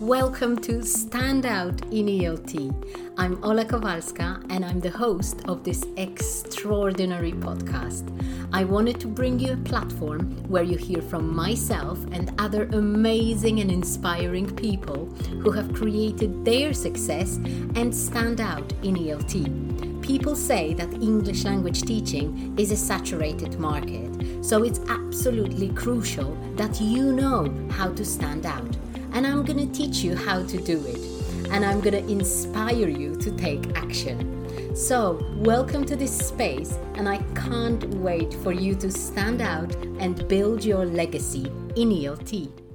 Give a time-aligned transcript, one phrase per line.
[0.00, 2.72] Welcome to Stand Out in ELT.
[3.18, 8.06] I'm Ola Kowalska and I'm the host of this extraordinary podcast.
[8.52, 13.58] I wanted to bring you a platform where you hear from myself and other amazing
[13.58, 15.06] and inspiring people
[15.42, 17.34] who have created their success
[17.74, 20.00] and stand out in ELT.
[20.00, 26.80] People say that English language teaching is a saturated market, so it's absolutely crucial that
[26.80, 28.76] you know how to stand out
[29.18, 31.50] and I'm going to teach you how to do it.
[31.50, 34.76] And I'm going to inspire you to take action.
[34.76, 40.28] So, welcome to this space, and I can't wait for you to stand out and
[40.28, 42.67] build your legacy in ELT.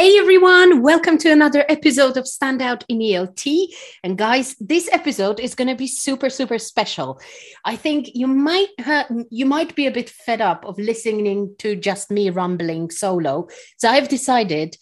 [0.00, 3.66] Hey everyone, welcome to another episode of Standout in ELT.
[4.02, 7.20] And guys, this episode is going to be super super special.
[7.66, 8.68] I think you might
[9.28, 13.48] you might be a bit fed up of listening to just me rumbling solo.
[13.76, 14.74] So I've decided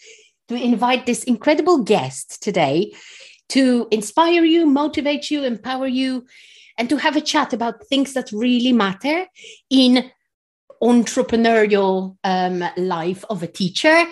[0.47, 2.93] to invite this incredible guest today
[3.49, 6.27] to inspire you, motivate you, empower you
[6.79, 9.27] and to have a chat about things that really matter
[9.69, 10.13] in
[10.83, 14.05] entrepreneurial um, life of a teacher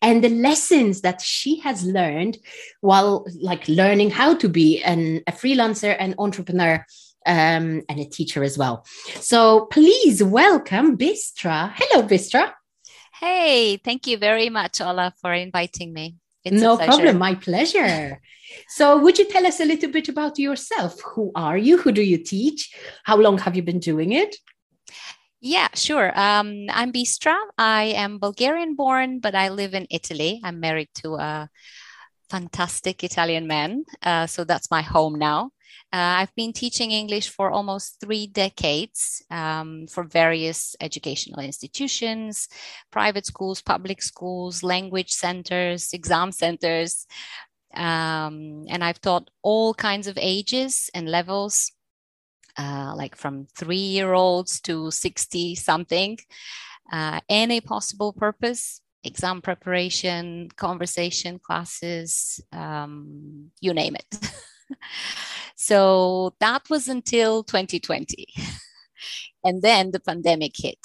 [0.00, 2.38] and the lessons that she has learned
[2.80, 6.84] while like learning how to be an, a freelancer and entrepreneur
[7.26, 8.84] um, and a teacher as well.
[9.20, 11.72] So please welcome Bistra.
[11.74, 12.52] Hello, Bistra.
[13.20, 16.16] Hey, thank you very much, Ola, for inviting me.
[16.44, 18.20] It's no problem, my pleasure.
[18.68, 21.00] so, would you tell us a little bit about yourself?
[21.14, 21.78] Who are you?
[21.78, 22.74] Who do you teach?
[23.04, 24.34] How long have you been doing it?
[25.44, 26.16] Yeah, sure.
[26.16, 27.36] Um, I'm Bistra.
[27.58, 30.40] I am Bulgarian born, but I live in Italy.
[30.44, 31.48] I'm married to a
[32.30, 33.82] fantastic Italian man.
[34.00, 35.50] Uh, so that's my home now.
[35.92, 42.46] Uh, I've been teaching English for almost three decades um, for various educational institutions,
[42.92, 47.04] private schools, public schools, language centers, exam centers.
[47.74, 51.72] Um, and I've taught all kinds of ages and levels
[52.58, 56.18] uh, like from three year olds to 60 something,
[56.92, 64.30] uh, any possible purpose exam preparation, conversation classes, um, you name it.
[65.56, 68.26] so that was until 2020.
[69.44, 70.78] and then the pandemic hit.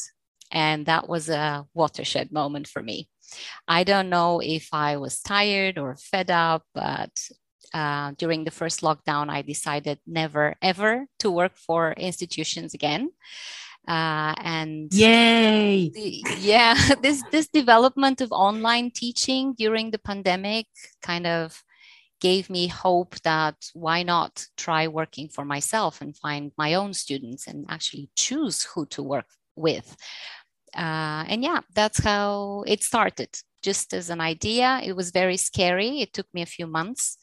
[0.51, 3.09] And that was a watershed moment for me.
[3.67, 7.11] I don't know if I was tired or fed up, but
[7.73, 13.11] uh, during the first lockdown, I decided never ever to work for institutions again.
[13.87, 15.89] Uh, and yay!
[15.89, 20.67] the, yeah this this development of online teaching during the pandemic
[21.01, 21.63] kind of
[22.19, 27.47] gave me hope that why not try working for myself and find my own students
[27.47, 29.95] and actually choose who to work with.
[30.75, 33.29] Uh, and yeah that's how it started.
[33.63, 36.01] Just as an idea it was very scary.
[36.01, 37.17] It took me a few months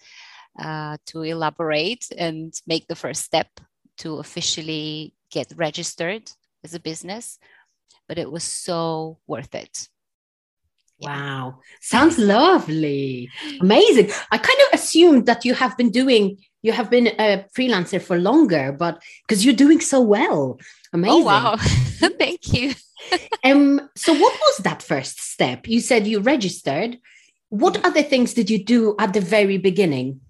[0.59, 3.49] uh, to elaborate and make the first step
[3.99, 6.31] to officially get registered
[6.63, 7.39] as a business.
[8.09, 9.89] But it was so worth it.
[11.01, 13.31] Wow, sounds lovely.
[13.61, 14.11] Amazing.
[14.31, 18.19] I kind of assumed that you have been doing, you have been a freelancer for
[18.19, 20.59] longer, but because you're doing so well.
[20.93, 21.23] Amazing.
[21.23, 21.57] Oh, wow.
[22.19, 22.75] Thank you.
[23.45, 25.67] um, so, what was that first step?
[25.67, 26.99] You said you registered.
[27.49, 27.85] What mm.
[27.85, 30.21] other things did you do at the very beginning?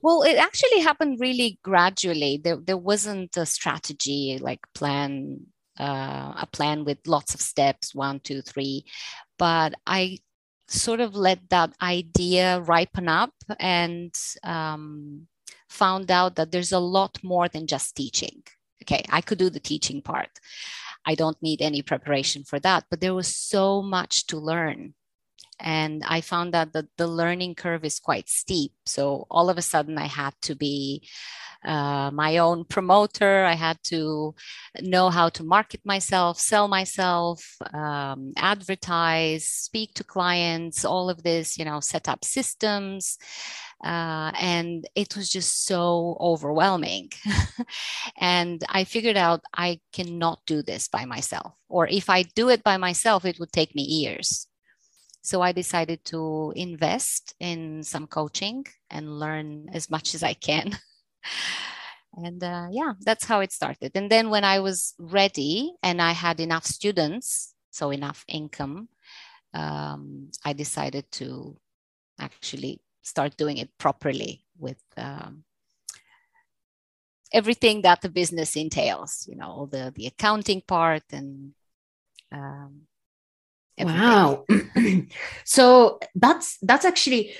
[0.00, 2.40] Well, it actually happened really gradually.
[2.42, 5.46] There, there wasn't a strategy like plan,
[5.78, 8.84] uh, a plan with lots of steps, one, two, three.
[9.38, 10.18] But I
[10.68, 14.14] sort of let that idea ripen up and
[14.44, 15.26] um,
[15.68, 18.42] found out that there's a lot more than just teaching.
[18.84, 20.30] Okay, I could do the teaching part.
[21.04, 24.94] I don't need any preparation for that, but there was so much to learn
[25.60, 29.98] and i found that the, learning curve is quite steep so all of a sudden
[29.98, 31.06] i had to be
[31.64, 34.34] uh, my own promoter i had to
[34.80, 41.58] know how to market myself sell myself um, advertise speak to clients all of this
[41.58, 43.18] you know set up systems
[43.84, 47.12] uh, and it was just so overwhelming.
[48.18, 52.64] and I figured out I cannot do this by myself, or if I do it
[52.64, 54.46] by myself, it would take me years.
[55.28, 60.78] So I decided to invest in some coaching and learn as much as I can.
[62.16, 63.92] and uh, yeah, that's how it started.
[63.94, 68.88] And then when I was ready and I had enough students, so enough income,
[69.52, 71.58] um, I decided to
[72.18, 75.44] actually start doing it properly with um,
[77.34, 79.26] everything that the business entails.
[79.28, 81.52] You know, all the the accounting part and
[82.32, 82.87] um,
[83.86, 84.44] wow.
[85.44, 87.32] So that's that's actually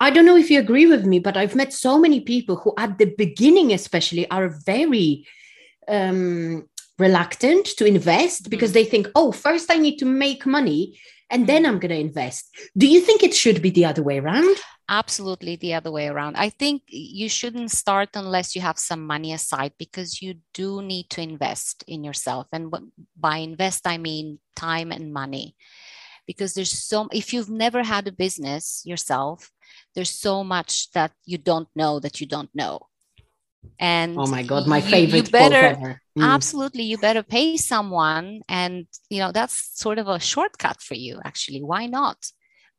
[0.00, 2.74] i don't know if you agree with me but i've met so many people who
[2.76, 5.26] at the beginning especially are very
[5.88, 6.68] um
[6.98, 8.74] reluctant to invest because mm.
[8.74, 10.98] they think oh first i need to make money
[11.30, 11.68] and then mm.
[11.68, 12.54] i'm going to invest.
[12.76, 14.56] Do you think it should be the other way around?
[14.88, 16.36] Absolutely the other way around.
[16.36, 21.08] I think you shouldn't start unless you have some money aside because you do need
[21.10, 22.46] to invest in yourself.
[22.52, 22.72] And
[23.18, 25.56] by invest i mean time and money
[26.26, 29.50] because there's so if you've never had a business yourself
[29.94, 32.80] there's so much that you don't know that you don't know.
[33.78, 36.22] And oh my god my favorite you, you better mm.
[36.22, 41.20] absolutely you better pay someone and you know that's sort of a shortcut for you
[41.24, 41.62] actually.
[41.62, 42.18] Why not?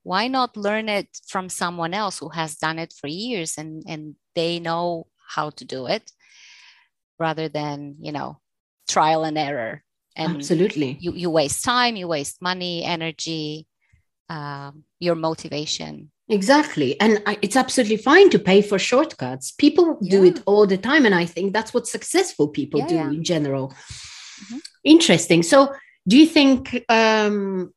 [0.04, 4.16] Why not learn it from someone else who has done it for years and and
[4.36, 6.12] they know how to do it
[7.18, 8.38] rather than you know
[8.88, 9.84] trial and error
[10.16, 13.66] and absolutely you, you waste time you waste money energy
[14.30, 20.12] um, your motivation exactly and I, it's absolutely fine to pay for shortcuts people yeah.
[20.12, 23.10] do it all the time and i think that's what successful people yeah, do yeah.
[23.10, 24.58] in general mm-hmm.
[24.84, 25.74] interesting so
[26.08, 27.74] do you think um,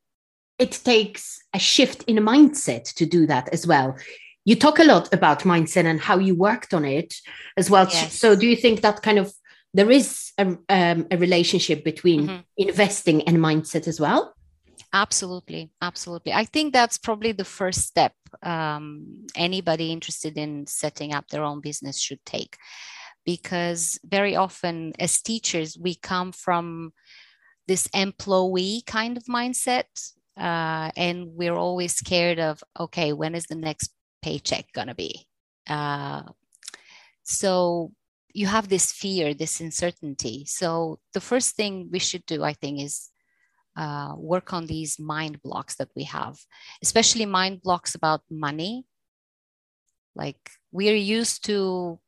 [0.58, 3.96] it takes a shift in a mindset to do that as well
[4.44, 7.14] you talk a lot about mindset and how you worked on it
[7.58, 8.14] as well yes.
[8.14, 9.32] so do you think that kind of
[9.78, 12.40] there is a, um, a relationship between mm-hmm.
[12.56, 14.34] investing and mindset as well.
[14.92, 16.32] Absolutely absolutely.
[16.32, 21.60] I think that's probably the first step um, anybody interested in setting up their own
[21.60, 22.56] business should take.
[23.24, 26.92] Because very often as teachers we come from
[27.68, 29.84] this employee kind of mindset
[30.36, 33.92] uh, and we're always scared of okay when is the next
[34.22, 35.28] paycheck going to be?
[35.68, 36.22] Uh,
[37.22, 37.92] so
[38.38, 40.44] you have this fear, this uncertainty.
[40.46, 43.10] So the first thing we should do, I think, is
[43.76, 46.38] uh, work on these mind blocks that we have,
[46.80, 48.86] especially mind blocks about money.
[50.14, 50.38] Like
[50.70, 51.98] we are used to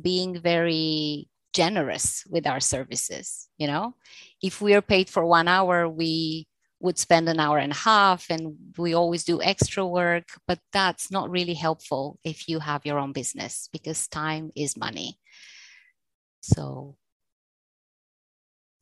[0.00, 3.48] being very generous with our services.
[3.58, 3.94] You know,
[4.42, 6.47] if we are paid for one hour, we
[6.80, 11.10] would spend an hour and a half and we always do extra work but that's
[11.10, 15.18] not really helpful if you have your own business because time is money
[16.40, 16.96] so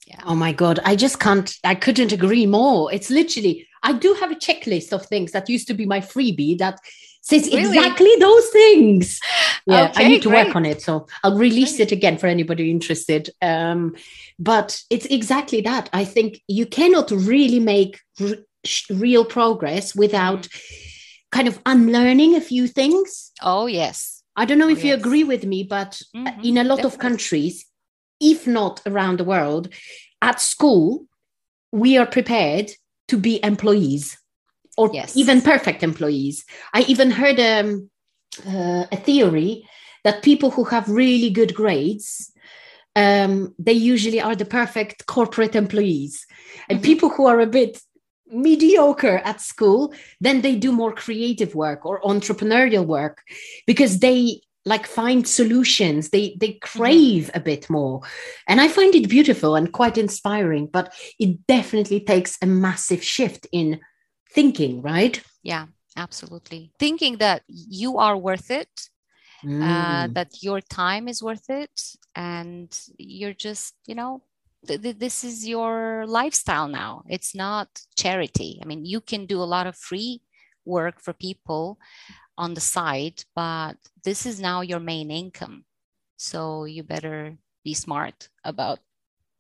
[0.07, 0.21] yeah.
[0.25, 0.79] Oh my God.
[0.85, 2.93] I just can't, I couldn't agree more.
[2.93, 6.59] It's literally, I do have a checklist of things that used to be my freebie
[6.59, 6.79] that
[7.27, 7.77] says really?
[7.77, 9.21] exactly those things.
[9.67, 10.47] Yeah, okay, I need to great.
[10.47, 10.81] work on it.
[10.81, 11.91] So I'll release great.
[11.91, 13.31] it again for anybody interested.
[13.43, 13.97] Um,
[14.39, 15.91] but it's exactly that.
[15.93, 18.37] I think you cannot really make r-
[18.91, 20.61] real progress without mm.
[21.33, 23.33] kind of unlearning a few things.
[23.43, 24.23] Oh, yes.
[24.37, 24.87] I don't know oh, if yes.
[24.87, 26.95] you agree with me, but mm-hmm, in a lot definitely.
[26.95, 27.67] of countries,
[28.21, 29.69] if not around the world,
[30.23, 31.07] at school,
[31.73, 32.71] we are prepared
[33.09, 34.17] to be employees
[34.77, 35.17] or yes.
[35.17, 36.45] even perfect employees.
[36.75, 37.91] I even heard um,
[38.47, 39.69] uh, a theory
[40.05, 42.33] that people who have really good grades
[42.97, 46.27] um, they usually are the perfect corporate employees
[46.69, 46.87] and mm-hmm.
[46.87, 47.79] people who are a bit
[48.29, 53.23] mediocre at school then they do more creative work or entrepreneurial work
[53.67, 56.79] because they like find solutions they they mm-hmm.
[56.79, 57.37] crave mm-hmm.
[57.37, 58.01] a bit more
[58.49, 63.47] and i find it beautiful and quite inspiring but it definitely takes a massive shift
[63.53, 63.79] in
[64.37, 65.67] thinking right yeah
[65.97, 68.75] absolutely thinking that you are worth it
[69.45, 69.63] uh, mm.
[69.63, 71.77] uh, that your time is worth it
[72.15, 74.23] and you're just you know
[74.67, 79.39] th- th- this is your lifestyle now it's not charity i mean you can do
[79.43, 80.21] a lot of free
[80.67, 81.79] work for people
[82.39, 85.65] on the side, but this is now your main income.
[86.17, 88.81] So you better be smart about,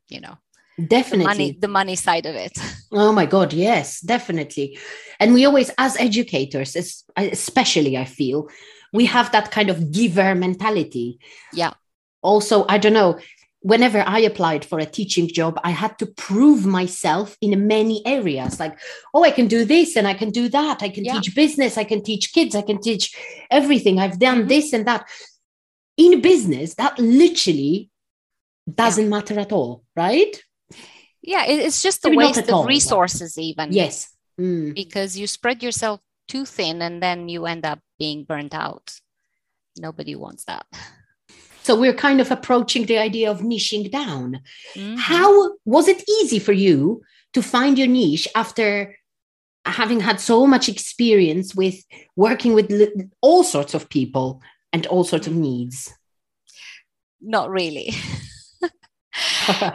[0.08, 0.38] you know,
[0.84, 2.58] definitely the money, the money side of it.
[2.92, 4.78] Oh my God, yes, definitely.
[5.18, 6.76] And we always, as educators,
[7.16, 8.48] especially, I feel,
[8.92, 11.18] we have that kind of giver mentality.
[11.52, 11.72] Yeah.
[12.22, 13.18] Also, I don't know,
[13.60, 18.60] whenever I applied for a teaching job, I had to prove myself in many areas
[18.60, 18.78] like,
[19.12, 20.82] oh, I can do this and I can do that.
[20.82, 21.14] I can yeah.
[21.14, 23.12] teach business, I can teach kids, I can teach
[23.50, 23.98] everything.
[23.98, 24.48] I've done mm-hmm.
[24.48, 25.08] this and that.
[25.96, 27.90] In business, that literally
[28.72, 29.10] doesn't yeah.
[29.10, 30.40] matter at all, right?
[31.26, 33.72] Yeah, it's just a waste of resources, even.
[33.72, 34.14] Yes.
[34.40, 34.74] Mm.
[34.74, 38.94] Because you spread yourself too thin and then you end up being burnt out.
[39.76, 40.66] Nobody wants that.
[41.64, 44.40] So we're kind of approaching the idea of niching down.
[44.74, 44.96] Mm-hmm.
[44.96, 47.02] How was it easy for you
[47.32, 48.96] to find your niche after
[49.64, 51.74] having had so much experience with
[52.14, 52.70] working with
[53.20, 54.40] all sorts of people
[54.72, 55.92] and all sorts of needs?
[57.20, 57.92] Not really.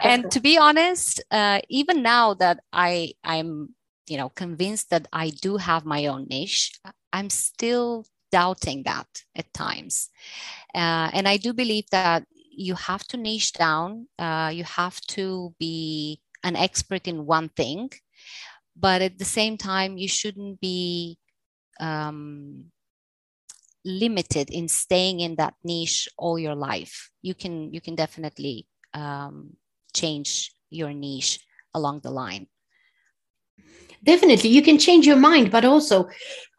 [0.04, 3.76] and to be honest, uh, even now that I I'm
[4.08, 6.74] you know convinced that i do have my own niche
[7.14, 10.10] i'm still doubting that at times.
[10.74, 14.08] Uh, and i do believe that you have to niche down.
[14.20, 17.90] Uh, you have to be an expert in one thing
[18.76, 21.18] but at the same time you shouldn't be
[21.80, 22.66] um,
[23.84, 27.10] limited in staying in that niche all your life.
[27.22, 29.56] You can you can definitely um,
[29.94, 31.40] change your niche
[31.74, 32.48] along the line
[34.04, 36.10] definitely you can change your mind but also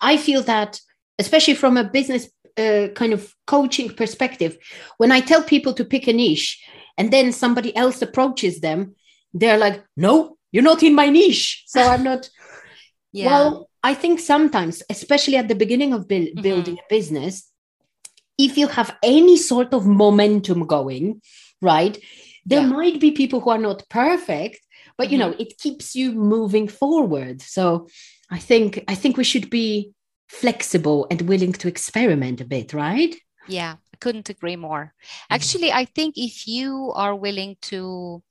[0.01, 0.81] i feel that
[1.19, 4.57] especially from a business uh, kind of coaching perspective
[4.99, 6.63] when i tell people to pick a niche
[6.99, 8.95] and then somebody else approaches them
[9.33, 12.29] they're like no you're not in my niche so i'm not
[13.13, 13.27] yeah.
[13.27, 16.43] well i think sometimes especially at the beginning of bu- mm-hmm.
[16.43, 17.49] building a business
[18.39, 21.21] if you have any sort of momentum going
[21.63, 21.99] right
[22.45, 22.67] there yeah.
[22.67, 24.61] might be people who are not perfect
[24.99, 25.41] but you know mm-hmm.
[25.43, 27.89] it keeps you moving forward so
[28.31, 29.93] i think i think we should be
[30.29, 33.17] flexible and willing to experiment a bit right
[33.49, 34.93] yeah i couldn't agree more
[35.31, 38.23] actually i think if you are willing to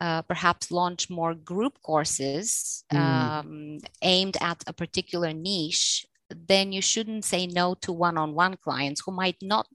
[0.00, 2.98] uh, perhaps launch more group courses mm.
[2.98, 8.56] um, aimed at a particular niche, then you shouldn't say no to one on one
[8.56, 9.66] clients who might not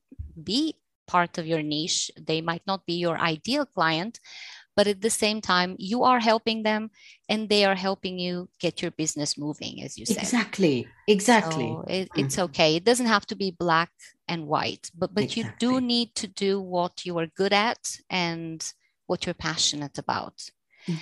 [0.43, 0.75] be
[1.12, 2.12] part of your niche.
[2.30, 4.20] They might not be your ideal client,
[4.77, 6.89] but at the same time, you are helping them
[7.27, 10.24] and they are helping you get your business moving, as you said.
[10.24, 10.88] Exactly.
[11.08, 11.70] Exactly.
[11.70, 12.46] So it, it's mm-hmm.
[12.46, 12.70] okay.
[12.77, 13.91] It doesn't have to be black
[14.27, 15.44] and white, but, but exactly.
[15.44, 18.60] you do need to do what you are good at and
[19.08, 20.36] what you're passionate about.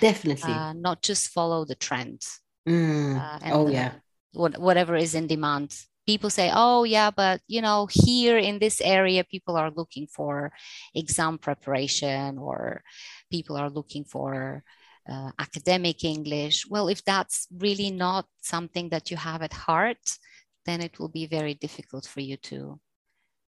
[0.00, 0.52] Definitely.
[0.52, 2.20] Uh, not just follow the trend.
[2.68, 3.16] Mm.
[3.16, 3.92] Uh, oh, the, yeah.
[4.32, 5.70] What, whatever is in demand.
[6.06, 10.52] People say, oh, yeah, but you know, here in this area, people are looking for
[10.94, 12.82] exam preparation or
[13.30, 14.64] people are looking for
[15.08, 16.66] uh, academic English.
[16.68, 20.18] Well, if that's really not something that you have at heart,
[20.66, 22.80] then it will be very difficult for you to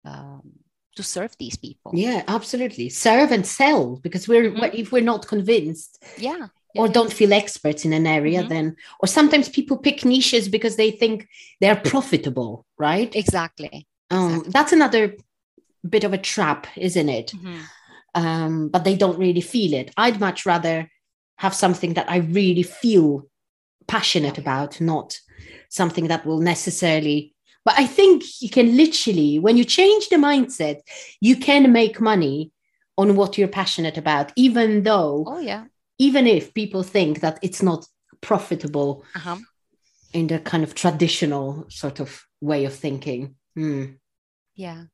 [0.05, 0.51] um,
[0.95, 4.75] to serve these people yeah absolutely serve and sell because we're mm-hmm.
[4.75, 8.49] if we're not convinced yeah or don't feel experts in an area mm-hmm.
[8.49, 11.27] then or sometimes people pick niches because they think
[11.59, 13.15] they're profitable right?
[13.15, 14.51] Exactly, um, exactly.
[14.51, 15.15] that's another
[15.87, 17.31] bit of a trap isn't it?
[17.31, 17.59] Mm-hmm.
[18.15, 19.91] um, but they don't really feel it.
[19.97, 20.89] I'd much rather
[21.37, 23.25] have something that i really feel
[23.87, 25.19] passionate about not
[25.69, 30.79] something that will necessarily but I think you can literally, when you change the mindset,
[31.19, 32.51] you can make money
[32.97, 35.65] on what you're passionate about, even though, oh yeah,
[36.01, 37.85] even if people think that it's not
[38.21, 39.37] profitable uh-huh.
[40.13, 43.35] in the kind of traditional sort of way of thinking.
[43.55, 43.97] Mm.
[44.55, 44.85] Yeah,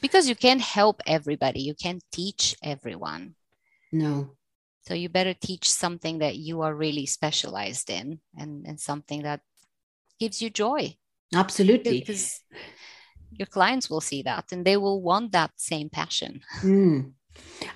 [0.00, 1.60] because you can't help everybody.
[1.60, 3.34] You can't teach everyone.
[3.92, 4.36] No.
[4.88, 9.40] So you better teach something that you are really specialized in, and and something that
[10.18, 10.96] gives you joy.
[11.34, 12.00] Absolutely.
[12.00, 12.40] Because
[13.32, 16.40] your clients will see that and they will want that same passion.
[16.62, 17.12] Mm.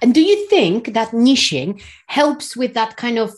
[0.03, 3.33] And do you think that niching helps with that kind of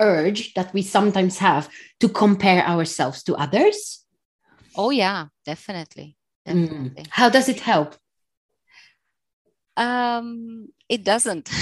[0.00, 1.68] urge that we sometimes have
[2.00, 4.04] to compare ourselves to others?
[4.76, 6.16] Oh, yeah, definitely.
[6.46, 6.64] Hmm.
[6.64, 7.02] Definitely.
[7.02, 7.08] Mm.
[7.10, 7.96] How does it help?
[9.76, 11.50] Um, it doesn't.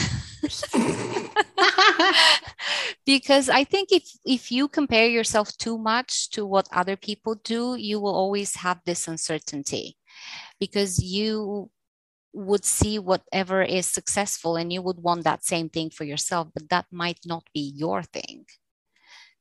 [3.07, 7.77] because I think if if you compare yourself too much to what other people do,
[7.77, 9.97] you will always have this uncertainty
[10.61, 11.71] because you
[12.37, 16.69] would see whatever is successful and you would want that same thing for yourself, but
[16.69, 18.45] that might not be your thing.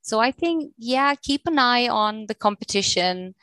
[0.02, 3.36] So I think, yeah, keep an eye on the competition.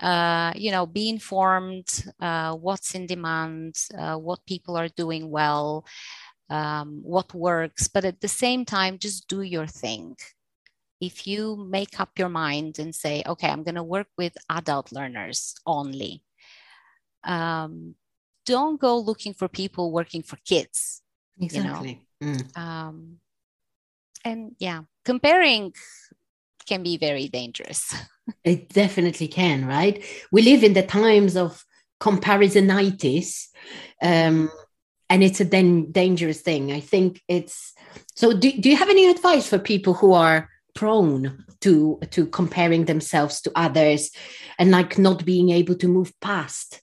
[0.00, 5.84] Uh, you know, be informed uh, what's in demand, uh, what people are doing well,
[6.48, 10.16] um, what works, but at the same time, just do your thing.
[11.00, 14.92] If you make up your mind and say, okay, I'm going to work with adult
[14.92, 16.22] learners only,
[17.24, 17.94] um,
[18.50, 21.02] don't go looking for people working for kids.
[21.40, 22.02] Exactly.
[22.20, 22.36] You know?
[22.36, 22.58] mm.
[22.58, 23.16] um,
[24.24, 25.72] and yeah, comparing
[26.66, 27.94] can be very dangerous.
[28.44, 30.04] it definitely can, right?
[30.30, 31.64] We live in the times of
[32.00, 33.46] comparisonitis.
[34.02, 34.50] Um,
[35.08, 36.72] and it's a then dangerous thing.
[36.72, 37.74] I think it's
[38.14, 38.32] so.
[38.32, 43.40] Do, do you have any advice for people who are prone to to comparing themselves
[43.42, 44.10] to others
[44.58, 46.80] and like not being able to move past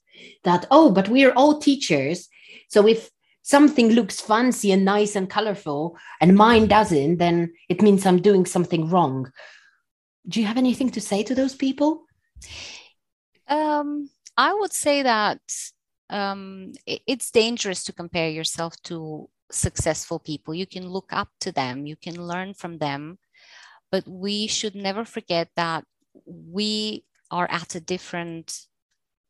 [0.47, 0.65] that?
[0.71, 2.27] Oh, but we are all teachers,
[2.69, 3.09] so if
[3.47, 8.45] something looks fancy and nice and colorful and mine doesn't, then it means I'm doing
[8.45, 9.31] something wrong.
[10.27, 12.03] Do you have anything to say to those people?
[13.47, 15.39] Um, I would say that
[16.09, 20.53] um, it's dangerous to compare yourself to successful people.
[20.53, 23.17] You can look up to them, you can learn from them,
[23.91, 25.85] but we should never forget that
[26.25, 28.66] we are at a different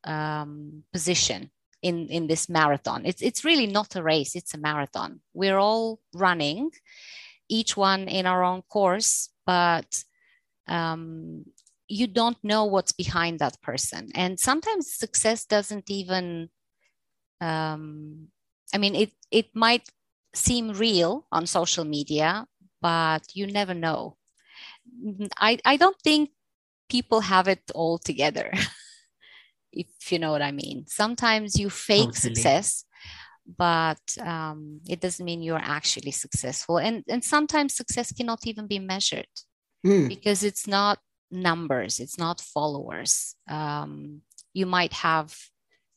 [0.07, 1.51] um, position
[1.83, 3.05] in in this marathon.
[3.05, 5.21] It's it's really not a race it's a marathon.
[5.33, 6.71] We're all running
[7.49, 10.03] each one in our own course but
[10.67, 11.45] um,
[11.87, 14.09] you don't know what's behind that person.
[14.13, 16.49] And sometimes success doesn't even
[17.39, 18.27] um,
[18.73, 19.87] i mean it it might
[20.33, 22.45] seem real on social media
[22.81, 24.17] but you never know.
[25.37, 26.31] I i don't think
[26.89, 28.51] people have it all together
[29.77, 32.35] if you know what i mean sometimes you fake totally.
[32.35, 32.83] success
[33.57, 38.79] but um, it doesn't mean you're actually successful and and sometimes success cannot even be
[38.79, 39.33] measured
[39.85, 40.07] mm.
[40.09, 40.99] because it's not
[41.31, 44.21] numbers it's not followers um,
[44.53, 45.35] you might have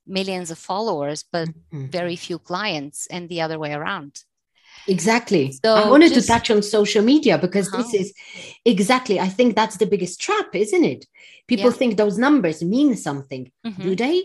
[0.07, 1.87] millions of followers but mm-hmm.
[1.87, 4.21] very few clients and the other way around
[4.89, 7.83] exactly so i wanted just, to touch on social media because uh-huh.
[7.83, 8.15] this is
[8.65, 11.07] exactly i think that's the biggest trap isn't it
[11.47, 11.77] people yeah.
[11.77, 13.83] think those numbers mean something mm-hmm.
[13.83, 14.23] do they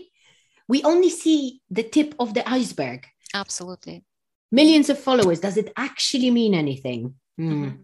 [0.68, 4.04] we only see the tip of the iceberg absolutely
[4.50, 7.76] millions of followers does it actually mean anything mm.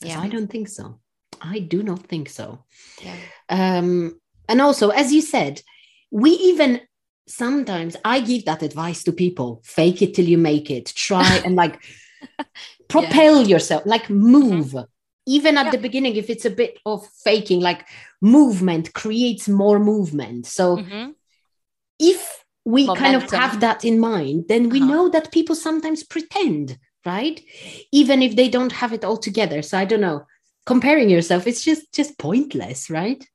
[0.00, 0.98] yeah i don't think so
[1.44, 2.64] I do not think so.
[3.02, 3.16] Yeah.
[3.48, 5.60] Um, and also, as you said,
[6.10, 6.80] we even
[7.26, 11.56] sometimes I give that advice to people fake it till you make it, try and
[11.56, 11.82] like
[12.88, 13.48] propel yeah.
[13.48, 14.66] yourself, like move.
[14.66, 14.90] Mm-hmm.
[15.26, 15.70] Even at yeah.
[15.70, 17.86] the beginning, if it's a bit of faking, like
[18.20, 20.44] movement creates more movement.
[20.46, 21.12] So mm-hmm.
[21.98, 23.04] if we Momentum.
[23.04, 24.90] kind of have that in mind, then we uh-huh.
[24.90, 27.40] know that people sometimes pretend, right?
[27.90, 29.62] Even if they don't have it all together.
[29.62, 30.26] So I don't know
[30.66, 33.26] comparing yourself it's just just pointless right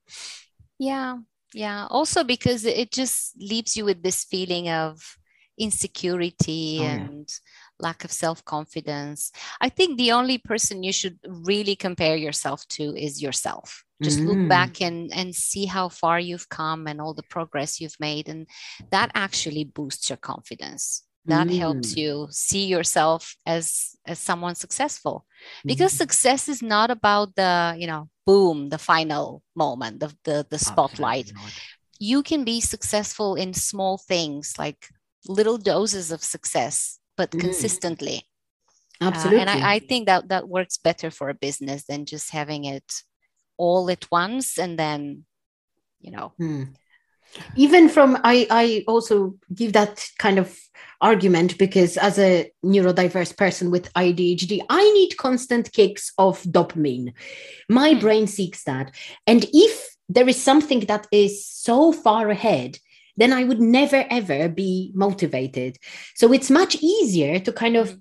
[0.77, 1.17] yeah
[1.53, 5.17] yeah also because it just leaves you with this feeling of
[5.57, 7.87] insecurity oh, and yeah.
[7.87, 13.21] lack of self-confidence i think the only person you should really compare yourself to is
[13.21, 14.27] yourself just mm.
[14.27, 18.29] look back and and see how far you've come and all the progress you've made
[18.29, 18.47] and
[18.91, 21.57] that actually boosts your confidence that mm.
[21.57, 25.25] helps you see yourself as as someone successful
[25.65, 25.97] because mm.
[25.97, 31.31] success is not about the you know boom the final moment the the, the spotlight
[31.99, 34.87] you can be successful in small things like
[35.27, 37.39] little doses of success but mm.
[37.39, 38.23] consistently
[39.01, 42.31] absolutely uh, and I, I think that that works better for a business than just
[42.31, 43.03] having it
[43.57, 45.25] all at once and then
[45.99, 46.67] you know mm
[47.55, 50.57] even from i i also give that kind of
[51.01, 57.13] argument because as a neurodiverse person with adhd i need constant kicks of dopamine.
[57.69, 58.01] My mm.
[58.01, 58.93] brain seeks that.
[59.25, 62.79] And if there is something that is so far ahead
[63.15, 65.77] then i would never ever be motivated.
[66.15, 67.99] So it's much easier to kind of mm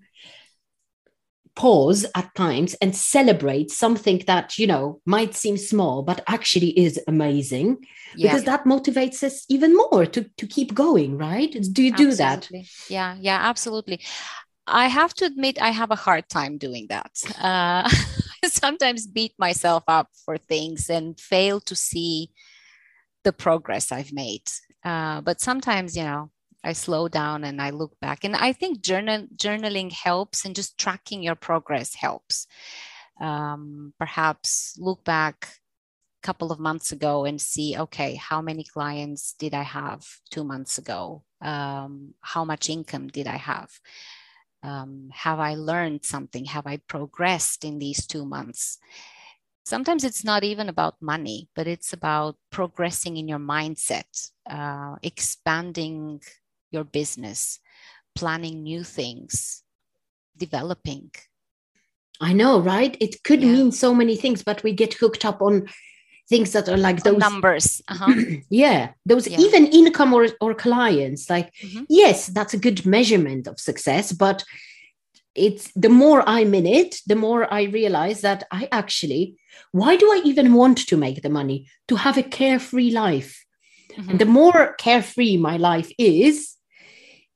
[1.59, 7.01] pause at times and celebrate something that you know might seem small but actually is
[7.09, 7.85] amazing.
[8.15, 8.33] Yeah.
[8.33, 11.51] because that motivates us even more to to keep going right?
[11.73, 12.61] Do you do absolutely.
[12.61, 14.01] that yeah yeah absolutely.
[14.67, 17.13] I have to admit i have a hard time doing that.
[17.49, 17.83] Uh,
[18.45, 22.31] i sometimes beat myself up for things and fail to see
[23.25, 24.47] the progress i've made.
[24.85, 26.31] Uh, but sometimes you know
[26.65, 28.25] I slow down and I look back.
[28.25, 32.47] And I think journal, journaling helps and just tracking your progress helps.
[33.21, 35.49] Um, perhaps look back
[36.23, 40.45] a couple of months ago and see, okay, how many clients did I have two
[40.45, 41.23] months ago?
[41.41, 43.71] Um, how much income did I have?
[44.63, 46.47] Um, have I learned something?
[46.47, 48.79] Have I progressed in these two months?
[49.65, 56.21] Sometimes it's not even about money, but it's about progressing in your mindset, uh, expanding
[56.71, 57.61] your business,
[58.15, 59.63] planning new things,
[60.37, 61.11] developing.
[62.21, 62.97] I know, right?
[63.01, 63.53] It could yeah.
[63.53, 65.69] mean so many things, but we get hooked up on
[66.29, 67.81] things that are like those numbers.
[67.89, 68.15] Uh-huh.
[68.51, 69.39] yeah, those yeah.
[69.39, 71.31] even income or, or clients.
[71.31, 71.85] Like, mm-hmm.
[71.89, 74.45] yes, that's a good measurement of success, but
[75.35, 79.37] it's the more I'm in it, the more I realize that I actually,
[79.73, 81.69] why do I even want to make the money?
[81.89, 83.45] To have a carefree life.
[83.93, 84.11] Mm-hmm.
[84.11, 86.57] And the more carefree my life is,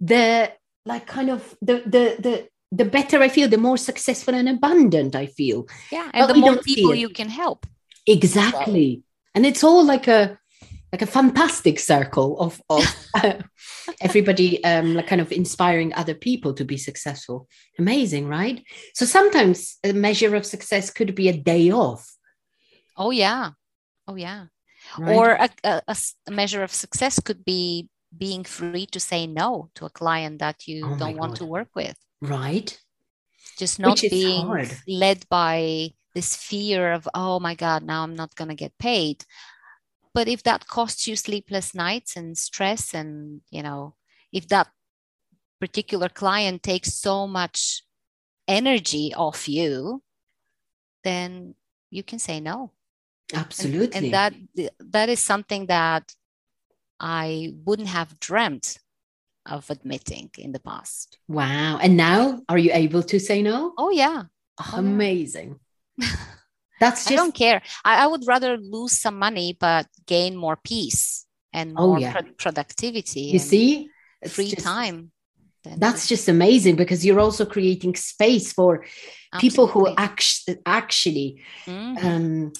[0.02, 0.52] the
[0.84, 5.14] like kind of the the the the better I feel, the more successful and abundant
[5.14, 5.66] I feel.
[5.90, 7.66] Yeah, and but the more people you can help.
[8.06, 9.02] Exactly,
[9.34, 10.38] and it's all like a
[10.92, 12.84] like a fantastic circle of of
[14.00, 17.48] everybody um like kind of inspiring other people to be successful.
[17.78, 18.64] Amazing, right?
[18.94, 22.10] So sometimes a measure of success could be a day off.
[22.96, 23.50] Oh yeah,
[24.08, 24.46] oh yeah.
[24.98, 25.16] Right?
[25.16, 29.86] Or a, a, a measure of success could be being free to say no to
[29.86, 31.96] a client that you oh don't want to work with.
[32.20, 32.78] Right.
[33.58, 34.70] Just not being hard.
[34.86, 39.24] led by this fear of oh my god now i'm not going to get paid
[40.14, 43.94] but if that costs you sleepless nights and stress and you know
[44.32, 44.68] if that
[45.60, 47.82] particular client takes so much
[48.48, 50.02] energy off you
[51.04, 51.54] then
[51.90, 52.72] you can say no
[53.34, 54.34] absolutely and, and that
[54.80, 56.12] that is something that
[57.02, 58.78] i wouldn't have dreamt
[59.46, 61.18] of admitting in the past.
[61.28, 61.78] Wow.
[61.82, 63.74] And now are you able to say no?
[63.76, 64.24] Oh yeah.
[64.60, 65.58] Oh, amazing.
[66.80, 67.62] That's just i don't care.
[67.84, 72.00] I, I, would rather lose some money but gain more peace and oh, more oh,
[72.00, 72.12] yeah.
[72.12, 73.88] pro- productivity you see?
[74.28, 75.12] Free just, time
[75.64, 78.84] that's just amazing because you're also creating space for
[79.32, 79.38] Absolutely.
[79.40, 82.06] people who act- actually mm-hmm.
[82.06, 82.52] um,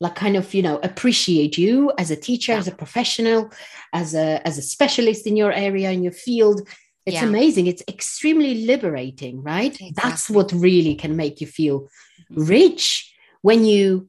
[0.00, 2.58] like kind of you know appreciate you as a teacher yeah.
[2.58, 3.50] as a professional
[3.92, 6.68] as a as a specialist in your area in your field
[7.06, 7.24] it's yeah.
[7.24, 9.92] amazing it's extremely liberating right exactly.
[9.96, 12.44] that's what really can make you feel mm-hmm.
[12.44, 14.08] rich when you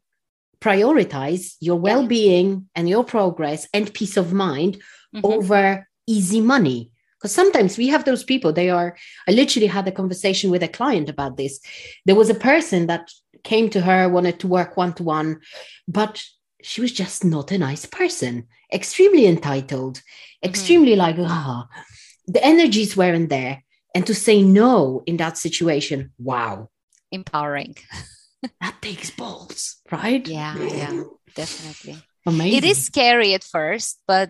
[0.59, 4.77] prioritize your well-being and your progress and peace of mind
[5.15, 5.25] mm-hmm.
[5.25, 8.95] over easy money because sometimes we have those people they are
[9.27, 11.59] i literally had a conversation with a client about this
[12.05, 13.11] there was a person that
[13.45, 15.39] came to her wanted to work one-to-one
[15.87, 16.21] but
[16.65, 18.47] she was just not a nice person.
[18.73, 20.49] Extremely entitled mm-hmm.
[20.49, 21.67] extremely like ah.
[22.27, 23.63] The energies weren't there.
[23.93, 26.69] And to say no in that situation wow.
[27.11, 27.75] Empowering.
[28.61, 30.27] That takes balls right?
[30.27, 31.03] Yeah yeah
[31.33, 31.97] definitely.
[32.27, 32.57] Amazing.
[32.57, 34.29] it is scary at first but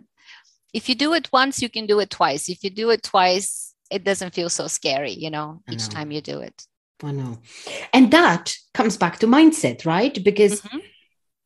[0.73, 2.47] if you do it once you can do it twice.
[2.47, 5.95] If you do it twice it doesn't feel so scary you know each know.
[5.95, 6.63] time you do it
[7.03, 7.37] i know
[7.93, 10.21] and that comes back to mindset right?
[10.23, 10.77] Because mm-hmm.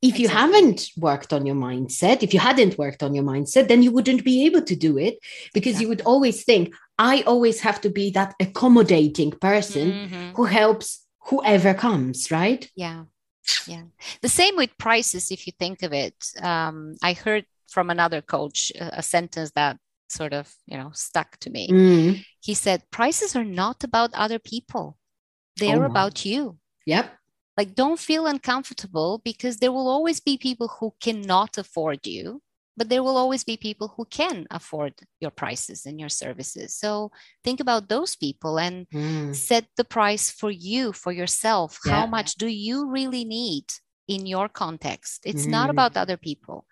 [0.02, 0.22] if exactly.
[0.24, 3.92] you haven't worked on your mindset if you hadn't worked on your mindset then you
[3.92, 5.20] wouldn't be able to do it
[5.54, 10.32] because you would always think i always have to be that accommodating person mm-hmm.
[10.36, 12.70] who helps whoever comes right?
[12.76, 13.04] Yeah.
[13.68, 13.84] Yeah.
[14.22, 16.16] The same with prices if you think of it.
[16.42, 19.78] Um, i heard from another coach a sentence that
[20.10, 21.70] sort of you know stuck to me.
[21.70, 22.26] Mm.
[22.42, 24.98] he said prices are not about other people
[25.60, 27.14] they're oh, about you yep
[27.58, 32.42] like don't feel uncomfortable because there will always be people who cannot afford you
[32.78, 37.12] but there will always be people who can afford your prices and your services so
[37.44, 39.36] think about those people and mm.
[39.36, 41.92] set the price for you for yourself yeah.
[41.92, 43.66] how much do you really need
[44.08, 45.52] in your context it's mm.
[45.52, 46.66] not about other people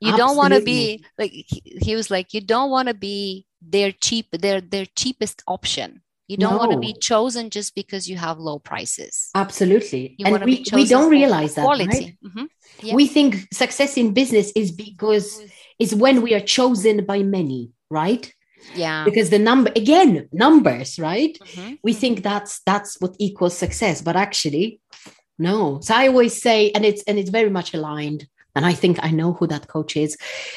[0.00, 0.18] you Absolutely.
[0.18, 3.92] don't want to be like he, he, was like you don't want to be their
[3.92, 6.58] cheap their their cheapest option you don't no.
[6.58, 10.86] want to be chosen just because you have low prices absolutely you and we, we
[10.86, 11.86] don't realize that quality.
[11.86, 12.44] right mm-hmm.
[12.82, 12.94] yeah.
[12.94, 15.42] we think success in business is because
[15.78, 18.32] is when we are chosen by many right
[18.74, 21.74] yeah because the number again numbers right mm-hmm.
[21.82, 24.80] we think that's that's what equals success but actually
[25.38, 28.98] no so i always say and it's and it's very much aligned and I think
[29.02, 30.16] I know who that coach is.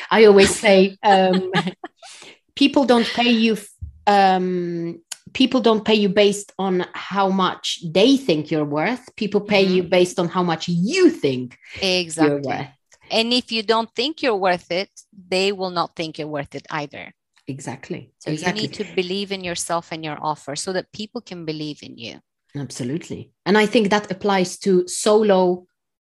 [0.09, 1.51] I always say um,
[2.55, 3.57] people don't pay you.
[4.05, 5.01] Um,
[5.33, 9.15] people don't pay you based on how much they think you're worth.
[9.15, 9.73] People pay mm-hmm.
[9.75, 12.69] you based on how much you think exactly.
[13.11, 14.89] And if you don't think you're worth it,
[15.27, 17.13] they will not think you're worth it either.
[17.47, 18.11] Exactly.
[18.19, 18.61] So exactly.
[18.61, 21.97] you need to believe in yourself and your offer so that people can believe in
[21.97, 22.19] you.
[22.55, 23.31] Absolutely.
[23.45, 25.67] And I think that applies to solo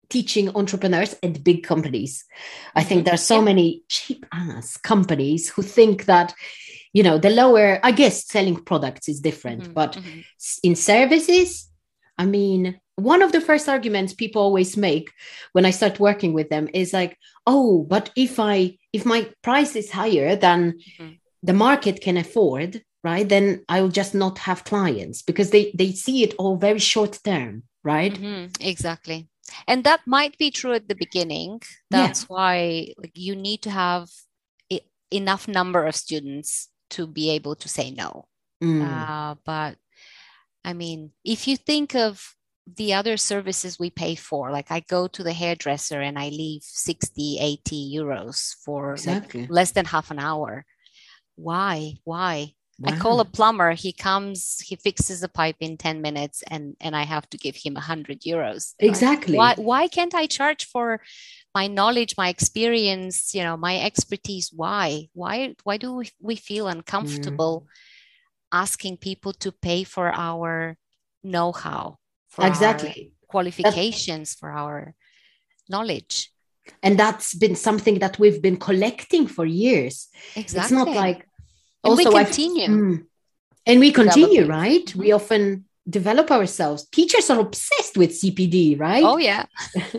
[0.09, 2.25] teaching entrepreneurs and big companies.
[2.75, 6.35] I think there are so many cheap ass companies who think that,
[6.93, 9.73] you know, the lower, I guess selling products is different, mm-hmm.
[9.73, 10.21] but mm-hmm.
[10.63, 11.69] in services,
[12.19, 15.11] I mean, one of the first arguments people always make
[15.53, 19.77] when I start working with them is like, oh, but if I, if my price
[19.77, 21.13] is higher than mm-hmm.
[21.43, 25.93] the market can afford, right, then I will just not have clients because they, they
[25.93, 28.13] see it all very short term, right?
[28.13, 28.63] Mm-hmm.
[28.63, 29.29] Exactly
[29.67, 32.27] and that might be true at the beginning that's yeah.
[32.29, 34.09] why like, you need to have
[35.11, 38.27] enough number of students to be able to say no
[38.63, 38.83] mm.
[38.83, 39.77] uh, but
[40.65, 42.35] i mean if you think of
[42.77, 46.63] the other services we pay for like i go to the hairdresser and i leave
[46.63, 49.43] 60 80 euros for exactly.
[49.43, 50.65] like less than half an hour
[51.37, 52.93] why why Wow.
[52.95, 53.73] I call a plumber.
[53.73, 57.55] He comes, he fixes a pipe in 10 minutes and, and I have to give
[57.55, 58.75] him a hundred euros.
[58.79, 59.37] Exactly.
[59.37, 61.03] Why, why can't I charge for
[61.55, 64.51] my knowledge, my experience, you know, my expertise?
[64.51, 68.59] Why, why, why do we, feel uncomfortable mm.
[68.59, 70.79] asking people to pay for our
[71.23, 71.99] know-how?
[72.31, 73.13] For exactly.
[73.29, 74.95] qualifications, for our
[75.69, 76.31] knowledge
[76.83, 80.61] and that's been something that we've been collecting for years exactly.
[80.61, 81.27] it's not like
[81.85, 82.67] and also, we continue.
[82.67, 83.07] Mm,
[83.67, 84.85] and we continue, right?
[84.85, 85.01] Mm-hmm.
[85.01, 89.47] We often develop ourselves teachers are obsessed with cpd right oh yeah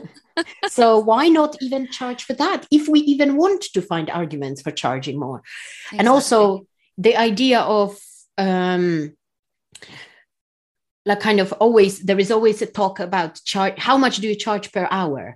[0.67, 4.71] so why not even charge for that if we even want to find arguments for
[4.71, 5.99] charging more exactly.
[5.99, 6.65] and also
[6.97, 7.99] the idea of
[8.37, 9.11] um
[11.05, 14.35] like kind of always there is always a talk about charge how much do you
[14.35, 15.35] charge per hour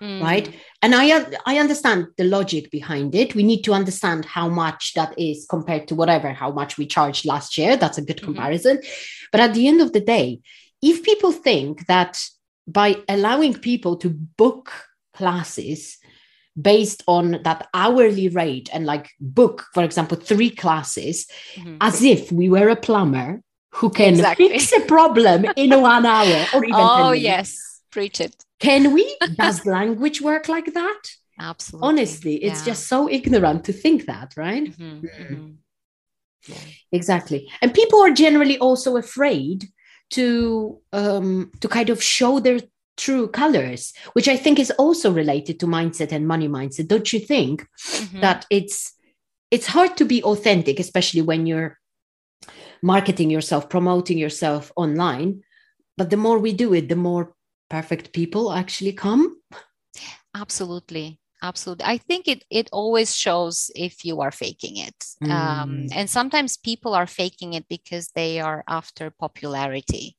[0.00, 0.22] mm.
[0.22, 4.94] right and i i understand the logic behind it we need to understand how much
[4.94, 8.26] that is compared to whatever how much we charged last year that's a good mm-hmm.
[8.26, 8.80] comparison
[9.32, 10.40] but at the end of the day
[10.82, 12.20] if people think that
[12.66, 14.72] by allowing people to book
[15.14, 15.98] classes
[16.60, 21.76] based on that hourly rate and like book for example three classes mm-hmm.
[21.80, 23.40] as if we were a plumber
[23.74, 24.48] who can exactly.
[24.48, 29.66] fix a problem in one hour or even oh yes preach it can we does
[29.66, 31.02] language work like that
[31.38, 32.66] absolutely honestly it's yeah.
[32.66, 35.06] just so ignorant to think that right mm-hmm.
[35.06, 35.50] Mm-hmm.
[36.48, 36.56] Yeah.
[36.92, 39.68] exactly and people are generally also afraid
[40.10, 42.60] to um to kind of show their
[42.96, 47.20] true colors which i think is also related to mindset and money mindset don't you
[47.20, 48.20] think mm-hmm.
[48.20, 48.92] that it's
[49.50, 51.78] it's hard to be authentic especially when you're
[52.82, 55.42] marketing yourself, promoting yourself online.
[55.96, 57.34] But the more we do it, the more
[57.70, 59.36] perfect people actually come.
[60.34, 61.18] Absolutely.
[61.42, 61.86] Absolutely.
[61.86, 65.04] I think it it always shows if you are faking it.
[65.22, 65.32] Um, mm.
[65.32, 70.16] Um, and sometimes people are faking it because they are after popularity.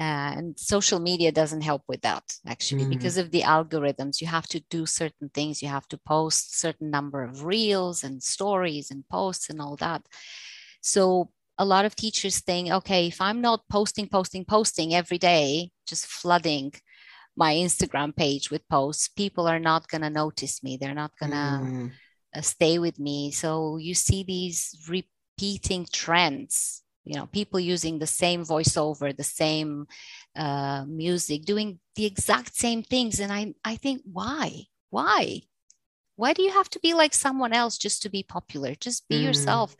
[0.00, 2.88] Uh, and social media doesn't help with that actually mm.
[2.88, 6.90] because of the algorithms you have to do certain things you have to post certain
[6.90, 10.02] number of reels and stories and posts and all that
[10.80, 11.30] so
[11.62, 16.06] a lot of teachers think, okay, if I'm not posting, posting, posting every day, just
[16.06, 16.72] flooding
[17.36, 20.76] my Instagram page with posts, people are not going to notice me.
[20.76, 21.90] They're not going to mm.
[22.34, 23.30] Uh, stay with me.
[23.30, 29.84] So you see these repeating trends, you know, people using the same voiceover, the same
[30.34, 33.20] uh, music, doing the exact same things.
[33.20, 34.64] And I, I think, why?
[34.88, 35.42] Why?
[36.16, 39.18] Why do you have to be like someone else just to be popular just be
[39.18, 39.24] mm.
[39.24, 39.76] yourself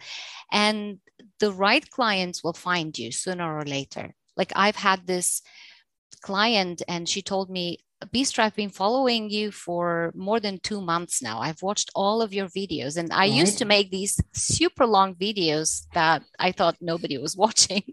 [0.51, 0.99] and
[1.41, 5.43] the right clients will find you sooner or later like i've had this
[6.23, 11.23] client and she told me Bistra, I've been following you for more than two months
[11.23, 11.39] now.
[11.39, 13.33] I've watched all of your videos, and I right.
[13.33, 17.85] used to make these super long videos that I thought nobody was watching